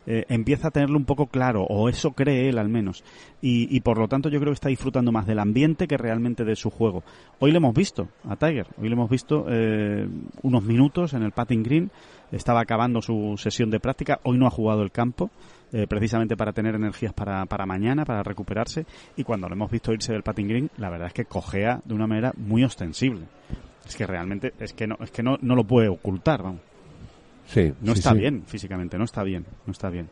[0.06, 3.04] Eh, empieza a tenerlo un poco claro, o eso cree él al menos,
[3.42, 6.56] y, por lo tanto yo creo que está disfrutando más del ambiente que realmente de
[6.56, 7.04] su juego.
[7.40, 10.08] Hoy le hemos visto a Tiger, hoy le hemos visto eh,
[10.42, 11.92] unos minutos en el patting green,
[12.32, 15.30] estaba acabando su sesión de práctica, hoy no ha jugado el campo,
[15.72, 18.86] eh, precisamente para tener energías para, para mañana, para recuperarse,
[19.16, 21.94] y cuando lo hemos visto irse del patting green, la verdad es que cojea de
[21.94, 23.26] una manera muy ostensible.
[23.86, 26.73] Es que realmente, es que no, es que no, no lo puede ocultar, vamos.
[27.48, 28.20] Sí, no sí, está sí.
[28.20, 30.10] bien físicamente, no está bien, no está bien.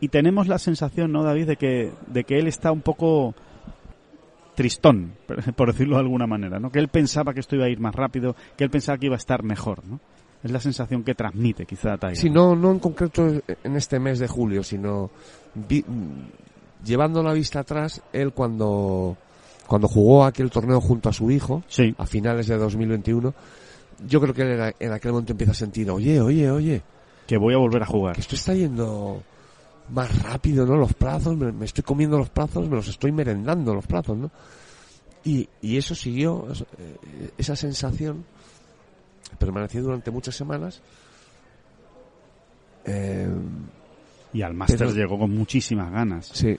[0.00, 3.34] Y tenemos la sensación, ¿no, David, de que, de que él está un poco
[4.54, 5.12] tristón,
[5.56, 6.70] por decirlo de alguna manera, ¿no?
[6.70, 9.14] Que él pensaba que esto iba a ir más rápido, que él pensaba que iba
[9.14, 10.00] a estar mejor, ¿no?
[10.42, 12.16] Es la sensación que transmite quizá Tiger.
[12.16, 13.26] Sí, no, no en concreto
[13.64, 15.10] en este mes de julio, sino
[15.54, 15.84] vi,
[16.84, 19.16] llevando la vista atrás, él cuando,
[19.66, 21.94] cuando jugó aquel torneo junto a su hijo, sí.
[21.98, 23.34] a finales de 2021,
[24.06, 26.82] yo creo que él en aquel momento empieza a sentir, oye, oye, oye.
[27.26, 28.14] Que voy a volver a jugar.
[28.14, 29.22] Que esto está yendo
[29.90, 30.76] más rápido, ¿no?
[30.76, 34.30] Los plazos, me, me estoy comiendo los plazos, me los estoy merendando los plazos, ¿no?
[35.24, 36.46] Y, y eso siguió,
[36.78, 38.24] eh, esa sensación
[39.38, 40.80] permaneció durante muchas semanas.
[42.84, 43.28] Eh,
[44.32, 46.26] Y al Pero- llegó con muchísimas ganas.
[46.32, 46.56] sí,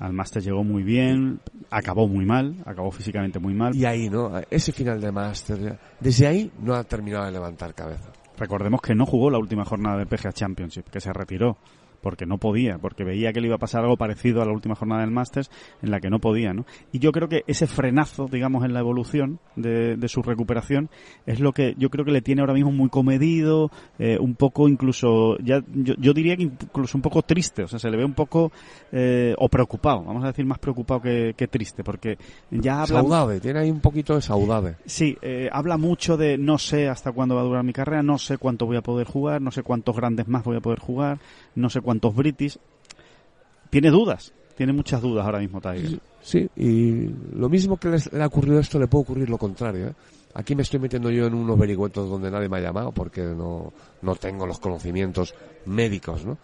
[0.00, 1.40] Al Masters llegó muy bien,
[1.70, 3.74] acabó muy mal, acabó físicamente muy mal.
[3.74, 4.32] y ahí, ¿no?
[4.50, 8.10] Ese final de Master, desde ahí no ha terminado de levantar cabeza.
[8.36, 11.56] Recordemos que no jugó la última jornada del PGA Championship, que se retiró
[12.04, 14.74] porque no podía, porque veía que le iba a pasar algo parecido a la última
[14.74, 15.50] jornada del Masters
[15.82, 16.66] en la que no podía, ¿no?
[16.92, 20.90] Y yo creo que ese frenazo, digamos, en la evolución de, de su recuperación
[21.24, 24.68] es lo que yo creo que le tiene ahora mismo muy comedido, eh, un poco
[24.68, 28.04] incluso, ya yo, yo diría que incluso un poco triste, o sea, se le ve
[28.04, 28.52] un poco
[28.92, 32.18] eh, o preocupado, vamos a decir más preocupado que, que triste, porque
[32.50, 34.76] ya habla Saudade, tiene ahí un poquito de saudade.
[34.84, 38.18] Sí, eh, habla mucho de no sé hasta cuándo va a durar mi carrera, no
[38.18, 41.18] sé cuánto voy a poder jugar, no sé cuántos grandes más voy a poder jugar,
[41.54, 42.58] no sé cuántos British.
[43.70, 46.00] Tiene dudas, tiene muchas dudas ahora mismo Tiger.
[46.22, 49.88] Sí, y lo mismo que les- le ha ocurrido esto le puede ocurrir lo contrario.
[49.88, 49.94] ¿eh?
[50.34, 53.72] Aquí me estoy metiendo yo en unos vericuetos donde nadie me ha llamado porque no,
[54.02, 55.34] no tengo los conocimientos
[55.66, 56.38] médicos, ¿no?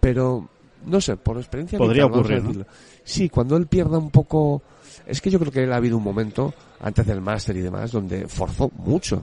[0.00, 0.48] Pero,
[0.86, 2.66] no sé, por experiencia Podría vital, ocurrir.
[3.02, 4.62] Sí, cuando él pierda un poco...
[5.06, 7.92] Es que yo creo que él ha habido un momento, antes del máster y demás,
[7.92, 9.22] donde forzó mucho.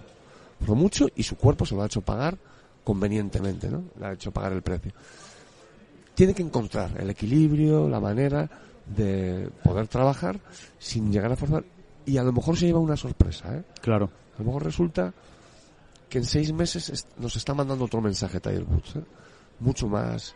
[0.59, 2.37] Forzó mucho y su cuerpo se lo ha hecho pagar
[2.83, 3.85] convenientemente, ¿no?
[3.99, 4.91] Le ha hecho pagar el precio
[6.21, 8.49] tiene que encontrar el equilibrio, la manera
[8.85, 10.39] de poder trabajar
[10.77, 11.63] sin llegar a forzar.
[12.05, 13.63] Y a lo mejor se lleva una sorpresa, ¿eh?
[13.81, 14.11] Claro.
[14.35, 15.13] A lo mejor resulta
[16.09, 19.03] que en seis meses nos está mandando otro mensaje Tiger Woods, ¿eh?
[19.59, 20.35] Mucho más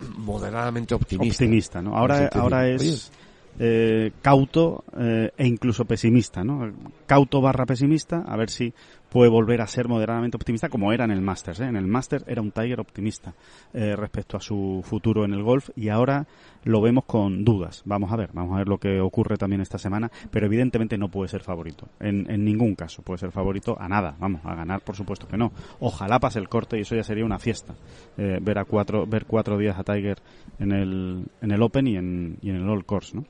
[0.18, 1.44] moderadamente optimista.
[1.44, 1.96] Optimista, ¿no?
[1.96, 3.10] Ahora, ahora es
[3.58, 6.72] eh, cauto eh, e incluso pesimista, ¿no?
[7.06, 8.72] Cauto barra pesimista, a ver si
[9.12, 11.60] puede volver a ser moderadamente optimista como era en el Masters.
[11.60, 11.66] ¿eh?
[11.66, 13.34] En el Masters era un Tiger optimista
[13.74, 16.26] eh, respecto a su futuro en el golf y ahora
[16.64, 17.82] lo vemos con dudas.
[17.84, 21.08] Vamos a ver, vamos a ver lo que ocurre también esta semana, pero evidentemente no
[21.10, 21.88] puede ser favorito.
[22.00, 24.16] En, ningún caso puede ser favorito a nada.
[24.18, 25.52] Vamos, a ganar por supuesto que no.
[25.80, 27.74] Ojalá pase el corte y eso ya sería una fiesta.
[28.16, 30.16] eh, ver a cuatro, ver cuatro días a Tiger
[30.58, 33.24] en el, en el Open y en, y en el All Course, ¿no?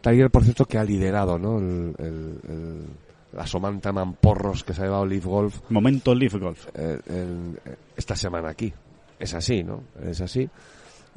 [0.00, 1.58] Tiger, por cierto, que ha liderado, ¿no?
[1.58, 2.86] El, el- el-
[3.32, 6.66] la somanta mamporros que se ha llevado Leaf Golf Momento Leaf Golf.
[6.74, 7.58] eh, el-
[7.96, 8.72] esta semana aquí.
[9.18, 9.82] Es así, ¿no?
[10.02, 10.48] Es así.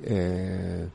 [0.04, 0.88] Eh,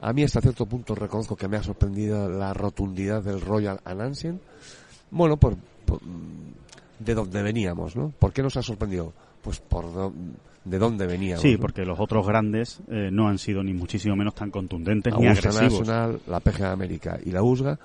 [0.00, 4.40] a mí hasta cierto punto reconozco que me ha sorprendido la rotundidad del Royal Anansian.
[5.10, 6.00] Bueno, por, por-
[6.98, 8.10] de dónde veníamos, ¿no?
[8.18, 9.12] ¿Por qué nos ha sorprendido?
[9.42, 10.12] Pues por do-
[10.64, 11.42] de dónde veníamos.
[11.42, 11.60] Sí, ¿no?
[11.60, 15.86] porque los otros grandes eh, no han sido ni muchísimo menos tan contundentes ni agresivos.
[16.26, 17.78] La PGA América y la USGA,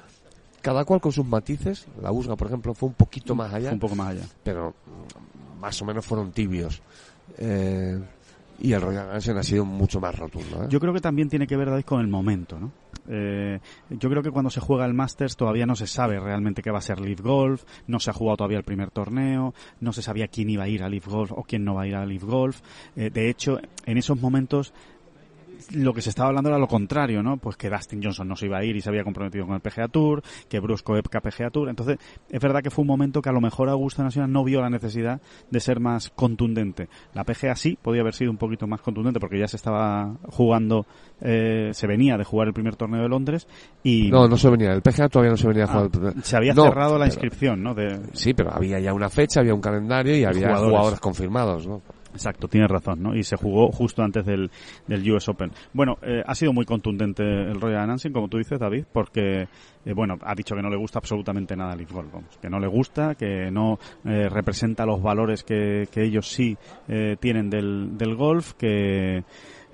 [0.61, 1.87] cada cual con sus matices.
[2.01, 4.23] La USGA, por ejemplo, fue un poquito más allá, Fue un poco más allá.
[4.43, 4.73] pero
[5.59, 6.81] más o menos fueron tibios.
[7.37, 7.99] Eh,
[8.61, 10.63] y el Royal Ansian ha sido mucho más rotundo.
[10.63, 10.67] ¿eh?
[10.69, 12.71] Yo creo que también tiene que ver, David, con el momento, ¿no?
[13.11, 16.69] Eh, yo creo que cuando se juega el Masters todavía no se sabe realmente qué
[16.69, 20.03] va a ser Leaf Golf, no se ha jugado todavía el primer torneo, no se
[20.03, 22.05] sabía quién iba a ir a Leaf Golf o quién no va a ir a
[22.05, 22.61] Leaf Golf.
[22.95, 24.73] Eh, de hecho, en esos momentos
[25.73, 27.37] lo que se estaba hablando era lo contrario, ¿no?
[27.37, 29.61] Pues que Dustin Johnson no se iba a ir y se había comprometido con el
[29.61, 31.69] PGA Tour, que Bruce Koepka PGA Tour.
[31.69, 31.97] Entonces,
[32.29, 34.69] es verdad que fue un momento que a lo mejor Augusta Nacional no vio la
[34.69, 36.89] necesidad de ser más contundente.
[37.13, 40.85] La PGA sí podía haber sido un poquito más contundente porque ya se estaba jugando,
[41.21, 43.47] eh, se venía de jugar el primer torneo de Londres
[43.83, 44.71] y No, no se venía.
[44.73, 45.85] El PGA todavía no se venía a Ah, jugar.
[45.85, 47.73] el primer- se había No, cerrado la pero- inscripción, ¿no?
[47.73, 50.69] De, Sí, pero había ya una fecha, había un calendario y había jugadores.
[50.69, 51.81] jugadores, confirmados, ¿no?
[52.13, 53.15] Exacto, tienes razón, ¿no?
[53.15, 54.49] Y se jugó justo antes del,
[54.87, 55.51] del US Open.
[55.73, 59.47] Bueno, eh, ha sido muy contundente el Royal Anansi, como tú dices, David, porque,
[59.85, 62.67] eh, bueno, ha dicho que no le gusta absolutamente nada el Golf, que no le
[62.67, 66.57] gusta, que no eh, representa los valores que, que ellos sí
[66.87, 69.23] eh, tienen del, del golf, que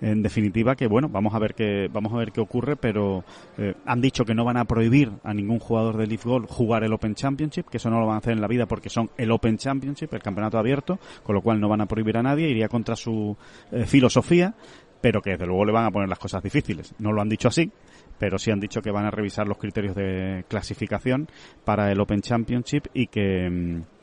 [0.01, 3.23] en definitiva que bueno vamos a ver qué vamos a ver qué ocurre pero
[3.57, 6.83] eh, han dicho que no van a prohibir a ningún jugador de Leaf Golf jugar
[6.83, 9.09] el Open Championship que eso no lo van a hacer en la vida porque son
[9.17, 12.49] el Open Championship el campeonato abierto con lo cual no van a prohibir a nadie
[12.49, 13.35] iría contra su
[13.71, 14.53] eh, filosofía
[15.01, 16.95] pero que desde luego le van a poner las cosas difíciles.
[16.97, 17.71] No lo han dicho así
[18.17, 21.27] pero sí han dicho que van a revisar los criterios de clasificación
[21.63, 23.94] para el Open Championship y que mm,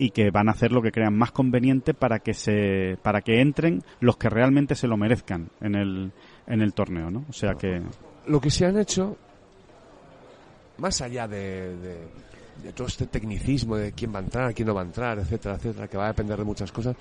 [0.00, 3.40] y que van a hacer lo que crean más conveniente para que se para que
[3.40, 6.12] entren los que realmente se lo merezcan en el
[6.46, 7.24] en el torneo, ¿no?
[7.28, 7.82] O sea que
[8.26, 9.16] Lo que se han hecho,
[10.78, 12.30] más allá de, de-
[12.64, 15.54] de todo este tecnicismo de quién va a entrar, quién no va a entrar, etcétera,
[15.54, 16.94] etcétera, que va a depender de muchas cosas,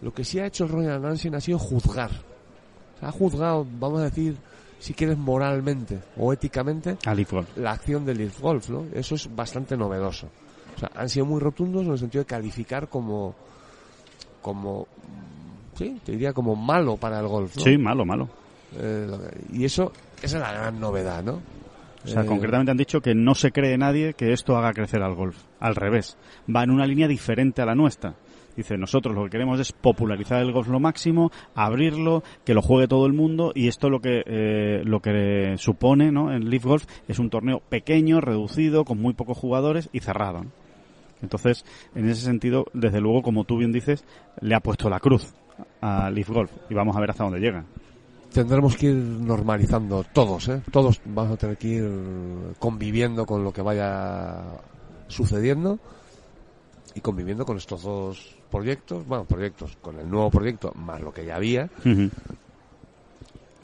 [0.00, 2.10] lo que sí ha hecho Royal Nansen ha sido juzgar.
[2.10, 4.36] O sea, ha juzgado, vamos a decir,
[4.78, 6.96] si quieres moralmente o éticamente,
[7.56, 8.86] la acción del Leaf Golf, ¿no?
[8.94, 10.30] Eso es bastante novedoso.
[10.76, 13.34] O sea, han sido muy rotundos en el sentido de calificar como,
[14.42, 14.86] como,
[15.76, 17.56] sí, te diría como malo para el golf.
[17.56, 17.62] ¿no?
[17.62, 18.28] Sí, malo, malo.
[18.76, 19.06] Eh,
[19.52, 21.40] y eso, esa es la gran novedad, ¿no?
[22.04, 25.02] O sea, Eh, concretamente han dicho que no se cree nadie que esto haga crecer
[25.02, 25.36] al golf.
[25.60, 26.16] Al revés.
[26.54, 28.14] Va en una línea diferente a la nuestra.
[28.56, 32.86] Dice, nosotros lo que queremos es popularizar el golf lo máximo, abrirlo, que lo juegue
[32.86, 36.32] todo el mundo y esto lo que eh, lo que supone, ¿no?
[36.32, 40.44] En Leaf Golf es un torneo pequeño, reducido, con muy pocos jugadores y cerrado.
[40.44, 40.50] ¿no?
[41.24, 41.64] Entonces,
[41.94, 44.04] en ese sentido, desde luego, como tú bien dices,
[44.40, 45.34] le ha puesto la cruz
[45.80, 47.64] a Leaf Golf y vamos a ver hasta dónde llega.
[48.32, 50.60] Tendremos que ir normalizando todos, ¿eh?
[50.70, 51.90] Todos vamos a tener que ir
[52.58, 54.42] conviviendo con lo que vaya
[55.06, 55.78] sucediendo
[56.94, 61.24] y conviviendo con estos dos proyectos, bueno, proyectos, con el nuevo proyecto más lo que
[61.24, 61.68] ya había.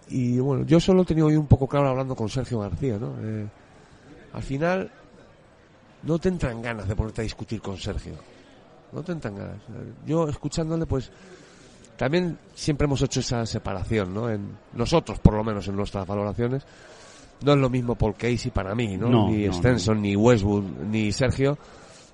[0.08, 3.14] Y bueno, yo solo he tenido hoy un poco claro hablando con Sergio García, ¿no?
[3.22, 3.46] Eh,
[4.32, 4.90] al final,
[6.02, 8.14] no te entran ganas de ponerte a discutir con Sergio.
[8.92, 9.60] No te entran ganas.
[10.06, 11.10] Yo escuchándole, pues,
[11.96, 14.30] también siempre hemos hecho esa separación, ¿no?
[14.30, 16.64] En nosotros, por lo menos, en nuestras valoraciones.
[17.42, 19.08] No es lo mismo Paul Casey para mí, ¿no?
[19.08, 21.56] No, ni no, Stenson, ni Westwood, ni Sergio,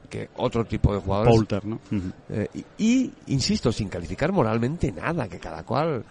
[0.09, 1.35] que otro tipo de jugadores.
[1.35, 1.81] Poulter, ¿no?
[2.29, 6.05] Eh, y, y, insisto, sin calificar moralmente nada, que cada cual.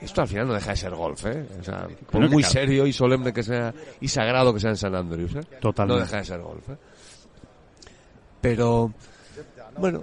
[0.00, 1.46] Esto al final no deja de ser golf, ¿eh?
[1.60, 4.94] O sea, por muy serio y solemne que sea, y sagrado que sea en San
[4.96, 5.40] Andrews, ¿eh?
[5.60, 6.00] Totalmente.
[6.00, 6.76] No deja de ser golf, ¿eh?
[8.42, 8.92] Pero,
[9.78, 10.02] bueno,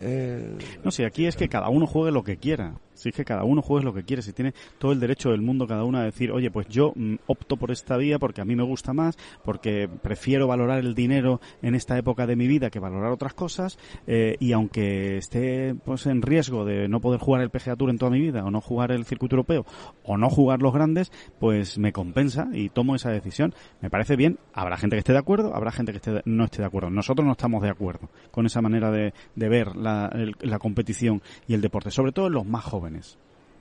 [0.00, 2.74] eh, No, si aquí es que cada uno juegue lo que quiera.
[2.94, 4.22] Si es que cada uno juegue lo que quiere.
[4.22, 7.16] Si tiene todo el derecho del mundo cada uno a decir, oye, pues yo mm,
[7.26, 11.40] opto por esta vía porque a mí me gusta más, porque prefiero valorar el dinero
[11.62, 13.78] en esta época de mi vida que valorar otras cosas.
[14.06, 17.98] eh, y aunque esté pues en riesgo de no poder jugar el PGA Tour en
[17.98, 19.64] toda mi vida, o no jugar el circuito europeo,
[20.04, 23.54] o no jugar los grandes, pues me compensa y tomo esa decisión.
[23.80, 24.38] Me parece bien.
[24.52, 26.90] Habrá gente que esté de acuerdo, habrá gente que esté de- no esté de acuerdo.
[26.90, 31.54] Nosotros no estamos de acuerdo con esa manera de, de ver la, la competición y
[31.54, 32.83] el deporte, sobre todo en los más jóvenes,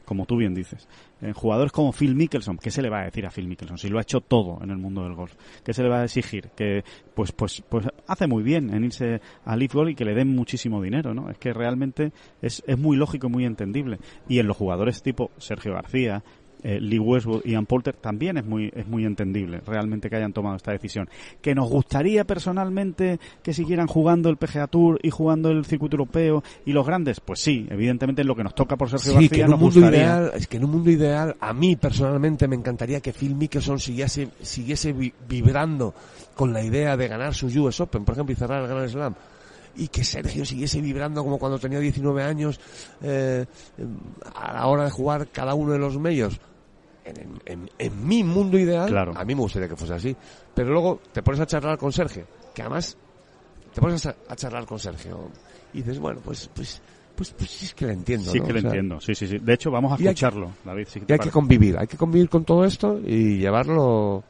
[0.05, 0.87] como tú bien dices.
[1.21, 3.77] En jugadores como Phil Mickelson, ¿qué se le va a decir a Phil Mickelson?
[3.77, 6.03] Si lo ha hecho todo en el mundo del golf, ¿qué se le va a
[6.03, 6.49] exigir?
[6.55, 10.13] Que pues pues pues hace muy bien en irse a Leaf Golf y que le
[10.13, 11.29] den muchísimo dinero, ¿no?
[11.29, 12.11] Es que realmente
[12.41, 13.99] es, es muy lógico y muy entendible.
[14.27, 16.23] Y en los jugadores tipo Sergio García,
[16.63, 20.33] eh, Lee Westwood y Ian Poulter también es muy es muy entendible realmente que hayan
[20.33, 21.09] tomado esta decisión.
[21.41, 26.43] Que nos gustaría personalmente que siguieran jugando el PGA Tour y jugando el circuito europeo
[26.65, 29.29] y los grandes, pues sí, evidentemente es lo que nos toca por Sergio sí, García
[29.29, 29.99] que en un nos mundo gustaría.
[30.03, 33.79] ideal, es que en un mundo ideal, a mí personalmente me encantaría que Phil Mickelson
[33.79, 35.93] siguiese, siguiese vi- vibrando
[36.35, 39.15] con la idea de ganar su US Open, por ejemplo, y cerrar el Grand Slam.
[39.75, 42.59] Y que Sergio siguiese vibrando como cuando tenía 19 años
[43.01, 43.45] eh,
[44.35, 46.39] a la hora de jugar cada uno de los medios.
[47.05, 49.13] En, en- mi mundo ideal, Claro.
[49.15, 50.15] a mí me gustaría que fuese así.
[50.53, 52.97] Pero luego te pones a charlar con Sergio, que además
[53.73, 55.29] te pones a, a charlar con Sergio
[55.73, 56.81] y dices, bueno, pues, pues,
[57.15, 58.31] pues, pues sí es que le entiendo.
[58.31, 58.45] Sí ¿no?
[58.45, 59.37] que O sea, entiendo, sí, sí, sí.
[59.39, 60.87] De hecho, vamos a hay que- escucharlo, David.
[60.87, 64.23] si te y hay que convivir, hay que convivir con todo esto y llevarlo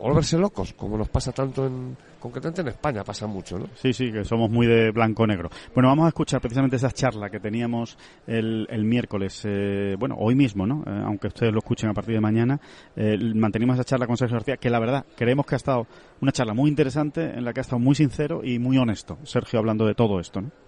[0.00, 3.66] volverse locos, como nos pasa tanto en, concretamente en España, pasa mucho, ¿no?
[3.74, 5.50] Sí, sí, que somos muy de blanco-negro.
[5.74, 10.34] Bueno, vamos a escuchar precisamente esa charla que teníamos el, el miércoles, eh, bueno, hoy
[10.34, 10.82] mismo, ¿no?
[10.86, 12.60] Eh, aunque ustedes lo escuchen a partir de mañana,
[12.96, 15.86] eh, mantenimos esa charla con Sergio García, que la verdad, creemos que ha estado
[16.20, 19.58] una charla muy interesante, en la que ha estado muy sincero y muy honesto, Sergio
[19.58, 20.63] hablando de todo esto, ¿no?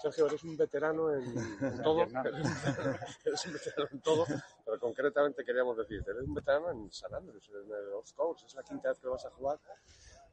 [0.00, 1.24] Sergio, eres un veterano en,
[1.60, 2.02] en todo.
[3.24, 4.26] eres un veterano en todo,
[4.64, 8.54] pero concretamente queríamos decirte, eres un veterano en San Andrews, en el Old Course, es
[8.54, 9.58] la quinta vez que vas a jugar.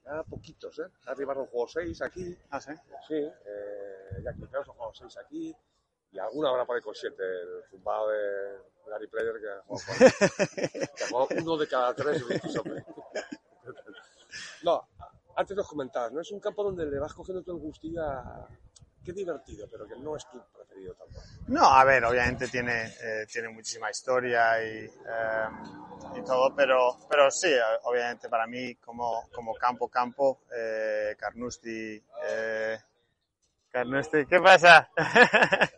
[0.05, 0.87] Ya poquitos, ¿eh?
[1.07, 2.37] Has llevado un juego 6 aquí.
[2.51, 2.73] Ah, sí.
[3.07, 5.55] Sí, eh, ya que has jugado 6 aquí.
[6.11, 7.15] Y alguna habrá por ahí con 7.
[7.17, 10.55] El zumbado de Gary Player que ha jugado, cuatro.
[10.95, 12.23] que ha jugado uno de cada tres.
[14.63, 14.87] No,
[15.35, 16.21] antes nos comentabas, ¿no?
[16.21, 18.47] Es un campo donde le vas cogiendo todo el gustillo a...
[19.05, 21.23] Qué divertido, pero que no es tu preferido tampoco.
[21.47, 25.47] No, a ver, obviamente tiene, eh, tiene muchísima historia y, eh,
[26.15, 27.53] y todo, pero, pero sí,
[27.83, 32.79] obviamente para mí como, como campo, campo, eh, Carnoustie, eh,
[33.69, 34.89] Carnoustie, ¿qué pasa?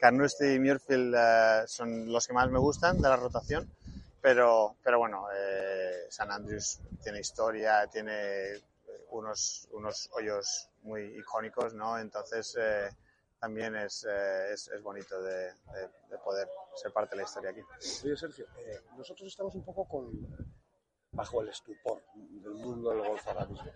[0.00, 3.68] Carnoustie y Muirfield son los que más me gustan de la rotación,
[4.22, 5.26] pero, pero bueno,
[6.08, 8.62] San Andrews tiene historia, tiene
[9.10, 11.98] unos, unos hoyos muy icónicos, ¿no?
[11.98, 12.88] Entonces, eh,
[13.40, 17.50] también es, eh, es, es bonito de, de- de poder ser parte de la historia
[17.50, 17.60] aquí.
[18.04, 20.10] Oye, Sergio, eh, nosotros estamos un poco con
[21.12, 23.70] bajo el estupor del mundo del golf ahora mismo.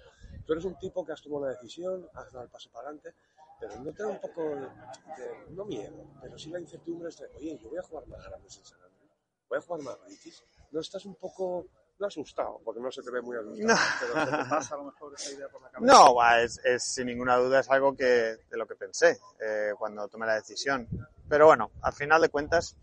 [0.47, 3.15] Tú eres un tipo que has tomado una decisión, has dado el paso para adelante,
[3.61, 7.27] pero no te da un poco de, de- no miedo, pero sí la incertidumbre de,
[7.37, 9.11] oye, yo voy a jugar más grandes en San Andrés,
[9.49, 10.45] voy a jugar más British.
[10.73, 11.67] ¿No estás un poco,
[11.99, 13.75] no asustado, porque no se te ve muy asustado, No.
[14.01, 15.93] pero ¿qué te pasa a lo mejor esa idea por la cabeza?
[15.93, 20.09] No, es, es sin ninguna duda es algo que de lo que pensé eh, cuando
[20.09, 20.89] tomé la decisión,
[21.29, 22.77] pero bueno, al final de cuentas,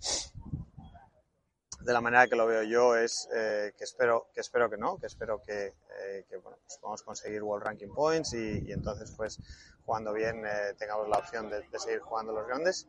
[1.81, 4.97] de la manera que lo veo yo es eh, que espero que espero que no,
[4.97, 9.11] que espero que, eh, que bueno, pues podamos conseguir World Ranking Points y, y entonces
[9.15, 9.39] pues
[9.85, 12.87] jugando bien eh, tengamos la opción de, de, seguir jugando los grandes.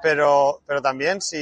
[0.00, 1.36] Pero, pero también si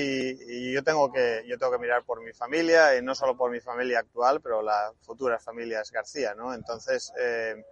[0.49, 3.51] y yo tengo que yo tengo que mirar por mi familia y no solo por
[3.51, 6.55] mi familia actual, pero la futura familia es García, ¿no?
[6.55, 7.63] Entonces eh,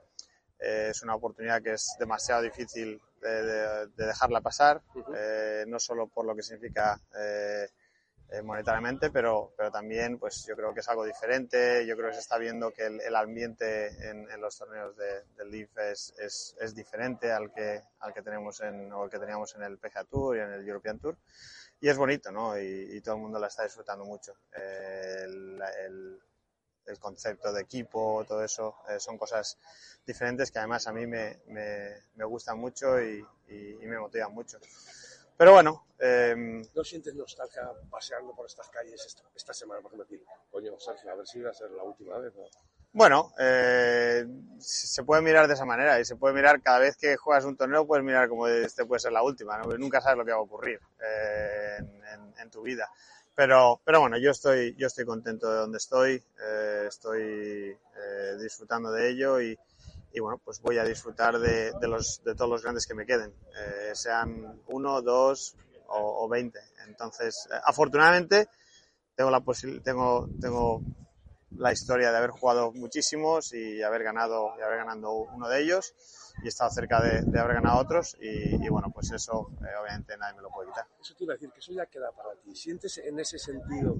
[0.59, 5.67] es una oportunidad que es demasiado difícil de, de, de dejarla pasar, uh -huh.
[5.67, 7.01] no solo por lo que significa
[8.31, 11.87] eh, monetariamente, pero, pero también pues yo creo que es algo diferente.
[11.87, 15.25] Yo creo que se está viendo que el, el ambiente en, en, los torneos de,
[15.37, 19.55] del Leaf es, es, es, diferente al que, al que tenemos en, o que teníamos
[19.55, 21.17] en el PGA Tour y en el European Tour.
[21.81, 22.59] Y es bonito, ¿no?
[22.59, 24.35] Y, y todo el mundo la está disfrutando mucho.
[24.57, 26.21] Eh, el, el,
[26.87, 29.59] el, concepto de equipo, todo eso, eh, son cosas
[30.07, 34.33] diferentes que además a mí me, me, me gustan mucho y, y, y me motivan
[34.33, 34.59] mucho.
[35.37, 35.87] Pero bueno.
[35.99, 40.27] Eh, ¿No sientes nostalgia paseando por estas calles esta, esta semana, por ejemplo?
[40.51, 42.35] Coño, Sergio, a ver si va a ser la última vez.
[42.35, 42.45] ¿no?
[42.93, 44.27] Bueno, eh,
[44.59, 47.57] se puede mirar de esa manera y se puede mirar cada vez que juegas un
[47.57, 49.57] torneo, puedes mirar como este puede ser la última.
[49.59, 49.67] ¿no?
[49.79, 52.89] Nunca sabes lo que va a ocurrir eh, en, en, en, tu vida.
[53.35, 57.77] Pero, pero bueno, yo estoy, yo estoy contento de donde estoy, eh, estoy
[58.39, 59.59] disfrutando de ello y,
[60.15, 63.35] y bueno, pues voy a disfrutar de, los, de todos los grandes que me queden,
[63.59, 65.57] eh, sean uno, dos
[65.89, 66.61] o, veinte.
[66.87, 68.49] Entonces, eh, afortunadamente,
[69.17, 69.43] tengo la,
[69.83, 70.83] tengo, tengo
[71.57, 75.95] la historia de haber jugado muchísimos y haber ganado, haber ganado uno de ellos
[76.43, 80.37] y he estado cerca de, haber ganado otros y, bueno, pues eso eh, obviamente nadie
[80.37, 80.87] me lo puede quitar.
[81.01, 82.55] Eso te iba a decir, que eso ya queda para ti.
[82.55, 83.97] ¿Sientes en ese sentido,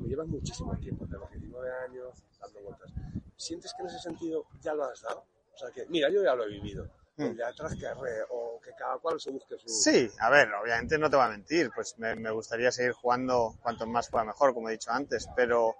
[0.00, 2.92] me llevas muchísimo tiempo, los 19 años, dando vueltas,
[3.36, 5.24] ¿sientes que en ese sentido ya lo has dado?
[5.60, 6.88] Sea que, mira, yo ya lo he vivido.
[7.16, 7.34] Mm.
[7.36, 9.68] De atrás que arre, o que cada cual se busque su...
[9.68, 13.56] Sí, a ver, obviamente no te voy a mentir, pues me, me, gustaría seguir jugando
[13.60, 15.76] cuanto más pueda mejor, como he dicho antes, pero,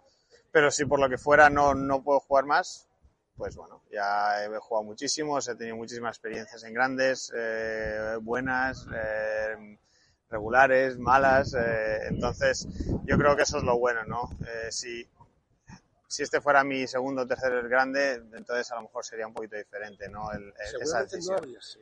[0.53, 2.89] pero si por lo que fuera no, no puedo jugar más,
[3.39, 9.79] pues bueno, ya he jugado muchísimos, he tenido muchísimas experiencias en grandes, eh, buenas, eh,
[10.31, 12.69] regulares, malas, eh, entonces
[13.05, 14.31] yo creo que eso es lo bueno, ¿no?
[14.47, 15.09] Eh, si
[16.11, 19.55] si este fuera mi segundo o tercer grande, entonces a lo mejor sería un poquito
[19.55, 20.33] diferente, ¿no?
[20.33, 21.37] El, esa decisión.
[21.37, 21.79] No, habrías,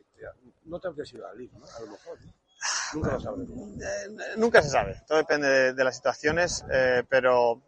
[0.65, 1.65] no te habrías ido a League, ¿no?
[1.65, 2.19] A lo mejor.
[2.21, 2.35] ¿no?
[2.93, 3.49] Nunca lo sabes.
[3.49, 5.01] Eh, nunca se sabe.
[5.07, 7.63] Todo depende de, de las situaciones, eh, pero,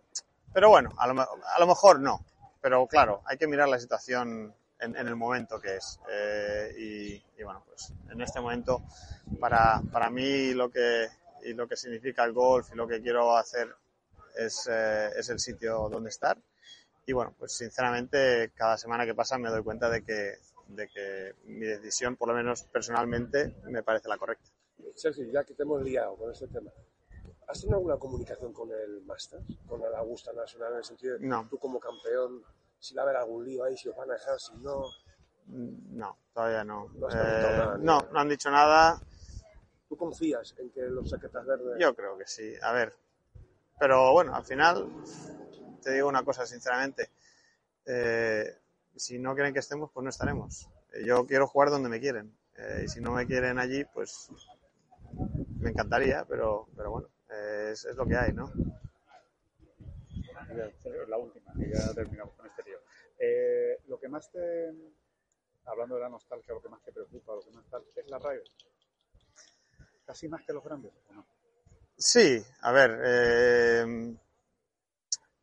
[0.52, 2.26] pero bueno, a lo, a lo, mejor no.
[2.60, 5.98] Pero claro, hay que mirar la situación en, en el momento que es.
[6.10, 8.82] Eh, y, y, bueno, pues en este momento,
[9.40, 11.08] para, para mí lo que,
[11.42, 13.74] y lo que significa el golf y lo que quiero hacer
[14.36, 16.36] es, eh, es el sitio donde estar
[17.10, 20.36] y bueno, pues sinceramente cada semana que pasa me doy cuenta de que,
[20.68, 24.48] de que mi decisión, por lo menos personalmente, me parece la correcta.
[24.94, 26.70] Sergio, ya que te hemos liado con este tema,
[27.48, 31.26] ¿has tenido alguna comunicación con el Masters, con el Augusta Nacional, en el sentido de
[31.26, 31.48] no.
[31.50, 32.44] tú como campeón,
[32.78, 34.84] si va a haber algún lío ahí, si os van a dejar, si no?
[35.46, 36.92] No, todavía no.
[36.94, 39.00] No, eh, nada, no, no han dicho nada.
[39.88, 41.76] ¿Tú confías en que los saquetas verdes?
[41.80, 42.54] Yo creo que sí.
[42.62, 42.94] A ver,
[43.80, 44.88] pero bueno, al final
[45.80, 47.10] te digo una cosa sinceramente,
[47.86, 48.56] eh,
[48.96, 50.68] si no quieren que estemos, pues no estaremos.
[50.92, 52.36] Eh, yo quiero jugar donde me quieren.
[52.56, 54.28] Eh, y si no me quieren allí, pues
[55.60, 58.52] me encantaría, pero, pero bueno, es, es, lo que hay, ¿no?
[61.08, 62.78] La última, y ya terminamos con este tío.
[63.86, 64.72] lo que más te,
[65.64, 68.18] hablando de la nostalgia, lo que más te preocupa, lo que más tal, es la
[68.18, 68.42] radio.
[70.04, 71.26] Casi más que los grandes, ¿o no?
[71.96, 74.16] Sí, a ver, eh,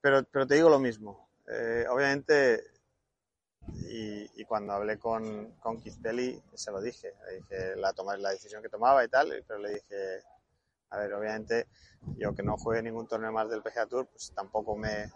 [0.07, 1.27] pero, pero te digo lo mismo.
[1.49, 2.63] Eh, obviamente,
[3.89, 7.11] y, y, cuando hablé con, con Keith Pelly, se lo dije.
[7.25, 10.23] Le dije la, tomar, la decisión que tomaba y tal, pero le dije,
[10.91, 11.67] a ver, obviamente,
[12.15, 15.11] yo que no juegue ningún torneo más del PGA Tour, pues tampoco me,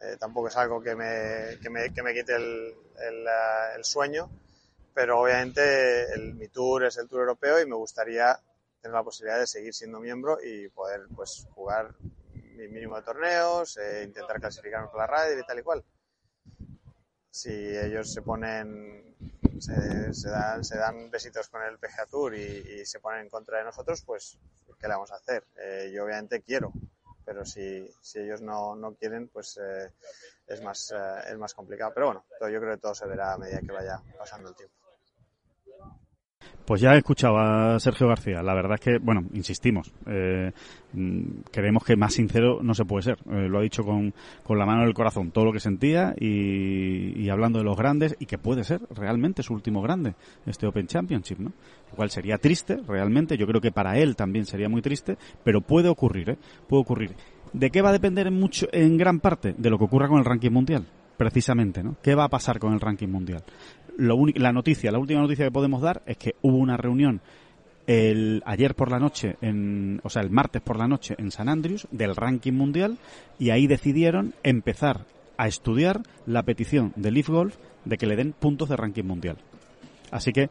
[0.00, 2.74] eh, tampoco es algo que me, que me, que me quite el,
[3.06, 3.26] el,
[3.76, 4.30] el, sueño,
[4.94, 8.40] pero obviamente el, mi tour es el tour europeo y me gustaría
[8.80, 11.94] tener la posibilidad de seguir siendo miembro y poder pues jugar
[12.54, 15.84] mínimo de torneos, eh, intentar clasificarme por la radio y tal y cual.
[17.30, 19.16] Si ellos se ponen,
[19.58, 23.64] se, dan, se dan besitos con el PGA Tour y, se ponen en contra de
[23.64, 24.38] nosotros, pues,
[24.78, 25.44] ¿qué le vamos a hacer?
[25.56, 26.72] Eh, yo obviamente quiero,
[27.24, 29.92] pero si, si ellos no, no quieren, pues eh,
[30.46, 30.94] es, más,
[31.26, 31.92] es más complicado.
[31.92, 34.83] Pero bueno, yo creo que todo se verá a medida que vaya pasando el tiempo.
[36.64, 38.42] Pues ya he escuchado a Sergio García.
[38.42, 39.92] La verdad es que, bueno, insistimos.
[40.06, 40.50] Eh,
[40.94, 43.18] mm, creemos que más sincero no se puede ser.
[43.30, 46.14] Eh, lo ha dicho con, con la mano en el corazón, todo lo que sentía
[46.18, 50.14] y, y hablando de los grandes y que puede ser realmente su último grande,
[50.46, 51.52] este Open Championship, ¿no?
[51.90, 53.36] Lo cual sería triste, realmente.
[53.36, 56.38] Yo creo que para él también sería muy triste, pero puede ocurrir, ¿eh?
[56.66, 57.10] Puede ocurrir.
[57.52, 59.54] ¿De qué va a depender en, mucho, en gran parte?
[59.56, 60.86] De lo que ocurra con el ranking mundial
[61.16, 61.96] precisamente, ¿no?
[62.02, 63.44] ¿Qué va a pasar con el ranking mundial?
[63.96, 67.20] Lo la noticia, la última noticia que podemos dar es que hubo una reunión
[67.86, 71.48] el ayer por la noche, en, o sea, el martes por la noche en San
[71.48, 72.98] Andrews del ranking mundial
[73.38, 75.04] y ahí decidieron empezar
[75.36, 79.36] a estudiar la petición de Leaf Golf de que le den puntos de ranking mundial.
[80.10, 80.48] Así que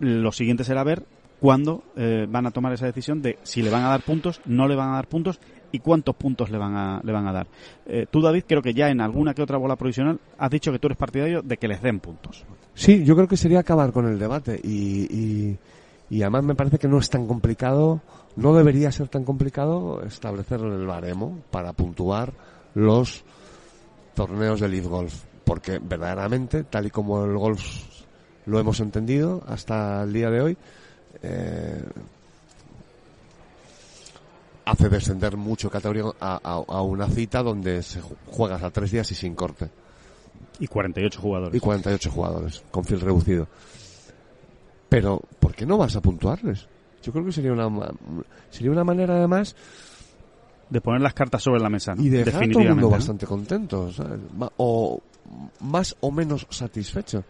[0.00, 1.04] lo siguiente será ver
[1.40, 4.68] cuándo eh, van a tomar esa decisión de si le van a dar puntos, no
[4.68, 7.46] le van a dar puntos y cuántos puntos le van a, le van a dar.
[7.86, 10.78] Eh, tú, David, creo que ya en alguna que otra bola provisional has dicho que
[10.78, 12.44] tú eres partidario de que les den puntos.
[12.78, 15.58] Sí, yo creo que sería acabar con el debate y, y,
[16.10, 18.00] y además me parece que no es tan complicado,
[18.36, 22.32] no debería ser tan complicado establecer el baremo para puntuar
[22.76, 23.24] los
[24.14, 25.12] torneos de Leaf Golf,
[25.44, 27.64] porque verdaderamente, tal y como el golf
[28.46, 30.56] lo hemos entendido hasta el día de hoy,
[31.22, 31.82] eh,
[34.66, 39.10] hace descender mucho categoría a, a- una cita donde se ju- juegas a tres días
[39.10, 39.68] y sin corte.
[40.58, 41.56] Y 48 jugadores.
[41.56, 43.46] Y 48 jugadores, con field reducido.
[44.88, 46.66] Pero, ¿por qué no vas a puntuarles?
[47.02, 47.68] Yo creo que sería una,
[48.50, 49.54] sería una manera además
[50.68, 52.02] De poner las cartas sobre la mesa, ¿no?
[52.02, 54.20] y dejar a todo el mundo bastante contento, ¿sabes?
[54.56, 55.00] O
[55.60, 57.24] más o menos satisfecho.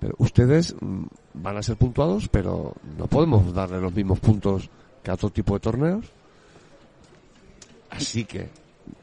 [0.00, 1.04] Pero ustedes mm,
[1.34, 4.68] van a ser puntuados, pero no podemos darle los mismos puntos
[5.02, 6.06] que a otro tipo de torneos.
[7.90, 8.48] Así que,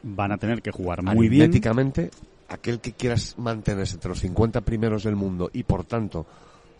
[0.02, 1.42] Van a tener que jugar muy bien.
[1.42, 2.10] aritméticamente,
[2.48, 6.26] aquel que quiera mantenerse entre los 50 primeros del mundo y por tanto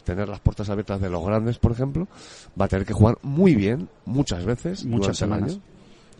[0.04, 2.06] tener las puertas abiertas de los grandes, por ejemplo,
[2.60, 5.52] va a tener que jugar muy bien muchas veces muchas el semanas.
[5.52, 5.62] año.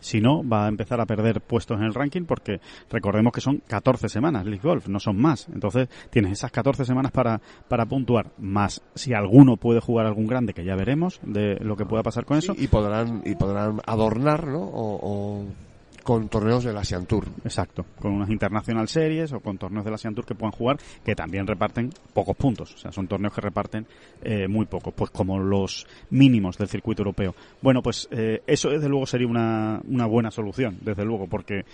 [0.01, 2.59] Si no, va a empezar a perder puestos en el ranking porque
[2.91, 5.47] recordemos que son 14 semanas League Golf, no son más.
[5.51, 8.29] Entonces tienes esas 14 semanas para, para puntuar.
[8.37, 12.25] Más si alguno puede jugar algún grande, que ya veremos de lo que pueda pasar
[12.25, 12.53] con eso.
[12.55, 14.59] y podrán y podrán adornar ¿no?
[14.59, 15.45] o, o
[16.05, 19.95] con torneos del Asian Tour Exacto, con unas International Series o con torneos de la
[19.95, 22.75] Asian Tour que puedan jugar, que también reparten pocos puntos.
[22.75, 23.87] O sea, son torneos que reparten
[24.21, 27.33] eh, muy pocos, pues como los mínimos del circuito europeo.
[27.59, 31.65] Bueno, pues eh, eso desde luego sería una, una buena solución, desde luego, porque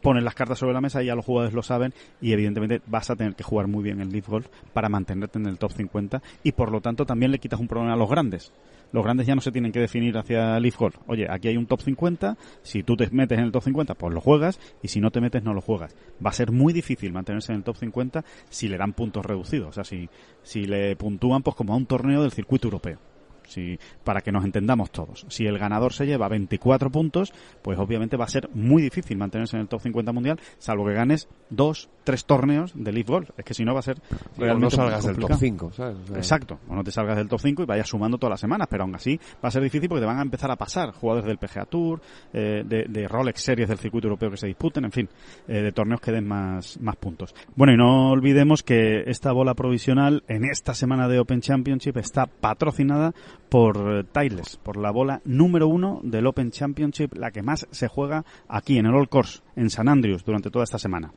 [0.00, 3.10] pones las cartas sobre la mesa y ya los jugadores lo saben y evidentemente vas
[3.10, 6.22] a tener que jugar muy bien el Leaf Golf para mantenerte en el top 50
[6.44, 8.52] y por lo tanto también le quitas un problema a los grandes.
[8.92, 10.96] Los grandes ya no se tienen que definir hacia Leaf Golf.
[11.06, 14.14] Oye, aquí hay un top 50, si tú te metes en el top 50 pues
[14.14, 15.94] lo juegas y si no te metes no lo juegas.
[16.24, 19.68] Va a ser muy difícil mantenerse en el top 50 si le dan puntos reducidos,
[19.68, 20.08] o sea, si,
[20.42, 22.98] si le puntúan pues como a un torneo del circuito europeo.
[23.46, 25.26] Si, para que nos entendamos todos.
[25.28, 27.32] Si el ganador se lleva 24 puntos,
[27.62, 30.94] pues obviamente va a ser muy difícil mantenerse en el top 50 mundial, salvo que
[30.94, 33.30] ganes dos, tres torneos de Leaf Golf.
[33.36, 35.96] Es que si no va a ser o no realmente salgas del top 5 ¿sabes?
[35.96, 38.40] O sea, Exacto, o no te salgas del top 5 y vayas sumando todas las
[38.40, 40.92] semanas, pero aún así va a ser difícil porque te van a empezar a pasar
[40.92, 42.00] jugadores del PGA Tour,
[42.32, 45.08] eh, de, de Rolex Series del circuito europeo que se disputen, en fin,
[45.48, 47.34] eh, de torneos que den más, más puntos.
[47.54, 52.26] Bueno, y no olvidemos que esta bola provisional en esta semana de Open Championship está
[52.26, 53.14] patrocinada
[53.48, 57.88] por eh, Titleist, por la bola número uno del Open Championship, la que más se
[57.88, 61.12] juega aquí en el All Course, en San Andrews, durante toda esta semana.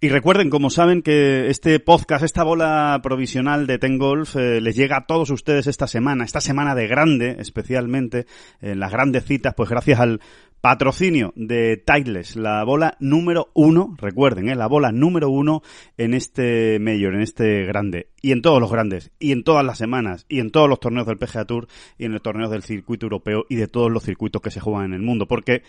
[0.00, 4.76] Y recuerden, como saben, que este podcast, esta bola provisional de Ten Golf, eh, les
[4.76, 8.24] llega a todos ustedes esta semana, esta semana de grande, especialmente,
[8.60, 10.20] en las grandes citas, pues gracias al
[10.60, 15.62] patrocinio de Titleist, la bola número uno, recuerden, eh, la bola número uno
[15.96, 19.78] en este Major, en este grande, y en todos los grandes, y en todas las
[19.78, 23.06] semanas, y en todos los torneos del PGA Tour, y en los torneos del circuito
[23.06, 25.62] europeo, y de todos los circuitos que se juegan en el mundo, porque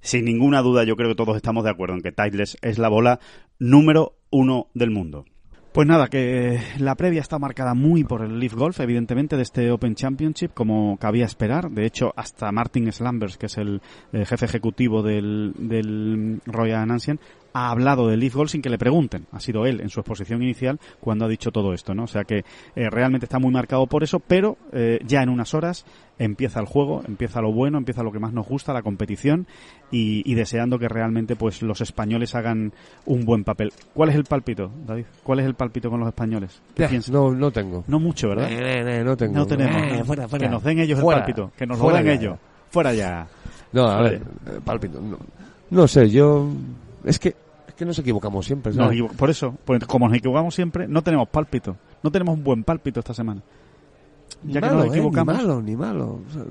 [0.00, 2.88] sin ninguna duda yo creo que todos estamos de acuerdo en que Titleist es la
[2.88, 3.20] bola
[3.58, 5.24] número uno del mundo.
[5.74, 9.72] Pues nada, que la previa está marcada muy por el Leaf Golf, evidentemente, de este
[9.72, 11.68] Open Championship, como cabía esperar.
[11.68, 17.18] De hecho, hasta Martin Slambers, que es el eh, jefe ejecutivo del, del Royal Ancien,
[17.54, 19.26] ha hablado del Leaf Golf sin que le pregunten.
[19.30, 22.02] Ha sido él en su exposición inicial cuando ha dicho todo esto, ¿no?
[22.02, 22.44] O sea que
[22.74, 25.86] eh, realmente está muy marcado por eso, pero eh, ya en unas horas
[26.18, 29.46] empieza el juego, empieza lo bueno, empieza lo que más nos gusta, la competición
[29.92, 32.72] y, y deseando que realmente pues los españoles hagan
[33.06, 33.72] un buen papel.
[33.94, 35.04] ¿Cuál es el palpito, David?
[35.22, 36.60] ¿Cuál es el palpito con los españoles?
[36.74, 37.84] ¿Qué no, no tengo.
[37.86, 38.48] No mucho, ¿verdad?
[38.50, 39.34] Eh, no tengo.
[39.34, 39.98] No tenemos.
[39.98, 40.04] ¿no?
[40.04, 40.46] fuera, fuera.
[40.46, 41.20] Que nos den ellos Fuera.
[41.20, 42.36] el pálpito, que nos lo den ellos.
[42.70, 43.28] Fuera ya.
[43.72, 44.22] No, a ver,
[44.64, 45.00] pálpito.
[45.00, 45.18] No,
[45.70, 46.48] no sé, yo.
[47.04, 47.34] Es que,
[47.74, 48.72] es que nos equivocamos siempre.
[48.72, 51.76] Equivo- por eso, pues, como nos equivocamos siempre, no tenemos pálpito.
[52.02, 53.42] No tenemos un buen pálpito esta semana.
[54.44, 54.90] Ya que malo, nos ¿eh?
[54.98, 55.34] equivocamos.
[55.36, 56.20] Ni malo, ni malo.
[56.28, 56.42] O sea,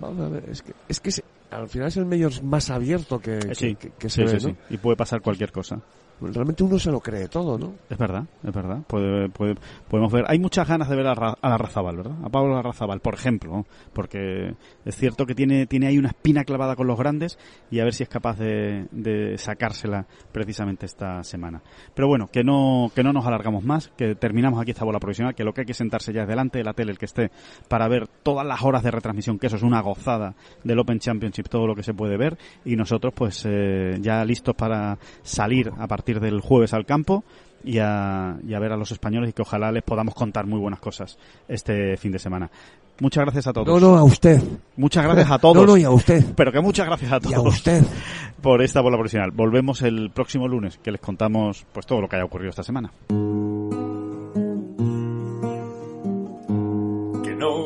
[0.00, 3.20] vamos a ver, es que, es que se- al final es el medio más abierto
[3.20, 4.46] que, Eh, sí, que, que se sí, ve, sí.
[4.48, 4.56] ¿no?
[4.70, 5.80] Y puede pasar cualquier cosa.
[6.20, 7.74] Realmente uno se lo cree todo, ¿no?
[7.90, 8.78] Es verdad, es verdad.
[8.86, 9.56] Puede, puede-
[9.88, 10.24] podemos ver.
[10.28, 12.16] Hay muchas ganas de ver a, Ra- a la Razabal, ¿verdad?
[12.24, 14.54] A Pablo Razabal, por ejemplo, porque
[14.84, 17.38] es cierto que tiene, tiene ahí una espina clavada con los grandes
[17.70, 21.62] y a ver si es capaz de, de sacársela precisamente esta semana.
[21.94, 25.34] Pero bueno, que no, que no nos alargamos más, que terminamos aquí esta bola provisional,
[25.34, 27.30] que lo que hay que sentarse ya es delante de la tele, el que esté,
[27.68, 31.48] para ver todas las horas de retransmisión, que eso es una gozada del Open Championship,
[31.48, 35.86] todo lo que se puede ver, y nosotros pues eh, ya listos para salir a
[35.86, 37.24] partir del jueves al campo
[37.64, 40.58] y a, y a ver a los españoles y que ojalá les podamos contar muy
[40.58, 42.50] buenas cosas este fin de semana.
[43.00, 43.66] Muchas gracias a todos.
[43.66, 44.40] No, no, a usted.
[44.76, 45.56] Muchas gracias a todos.
[45.56, 46.24] No, no, y a usted.
[46.36, 47.32] Pero que muchas gracias a todos.
[47.32, 47.82] Y a usted.
[48.40, 49.32] Por esta bola profesional.
[49.32, 52.92] Volvemos el próximo lunes, que les contamos pues todo lo que haya ocurrido esta semana.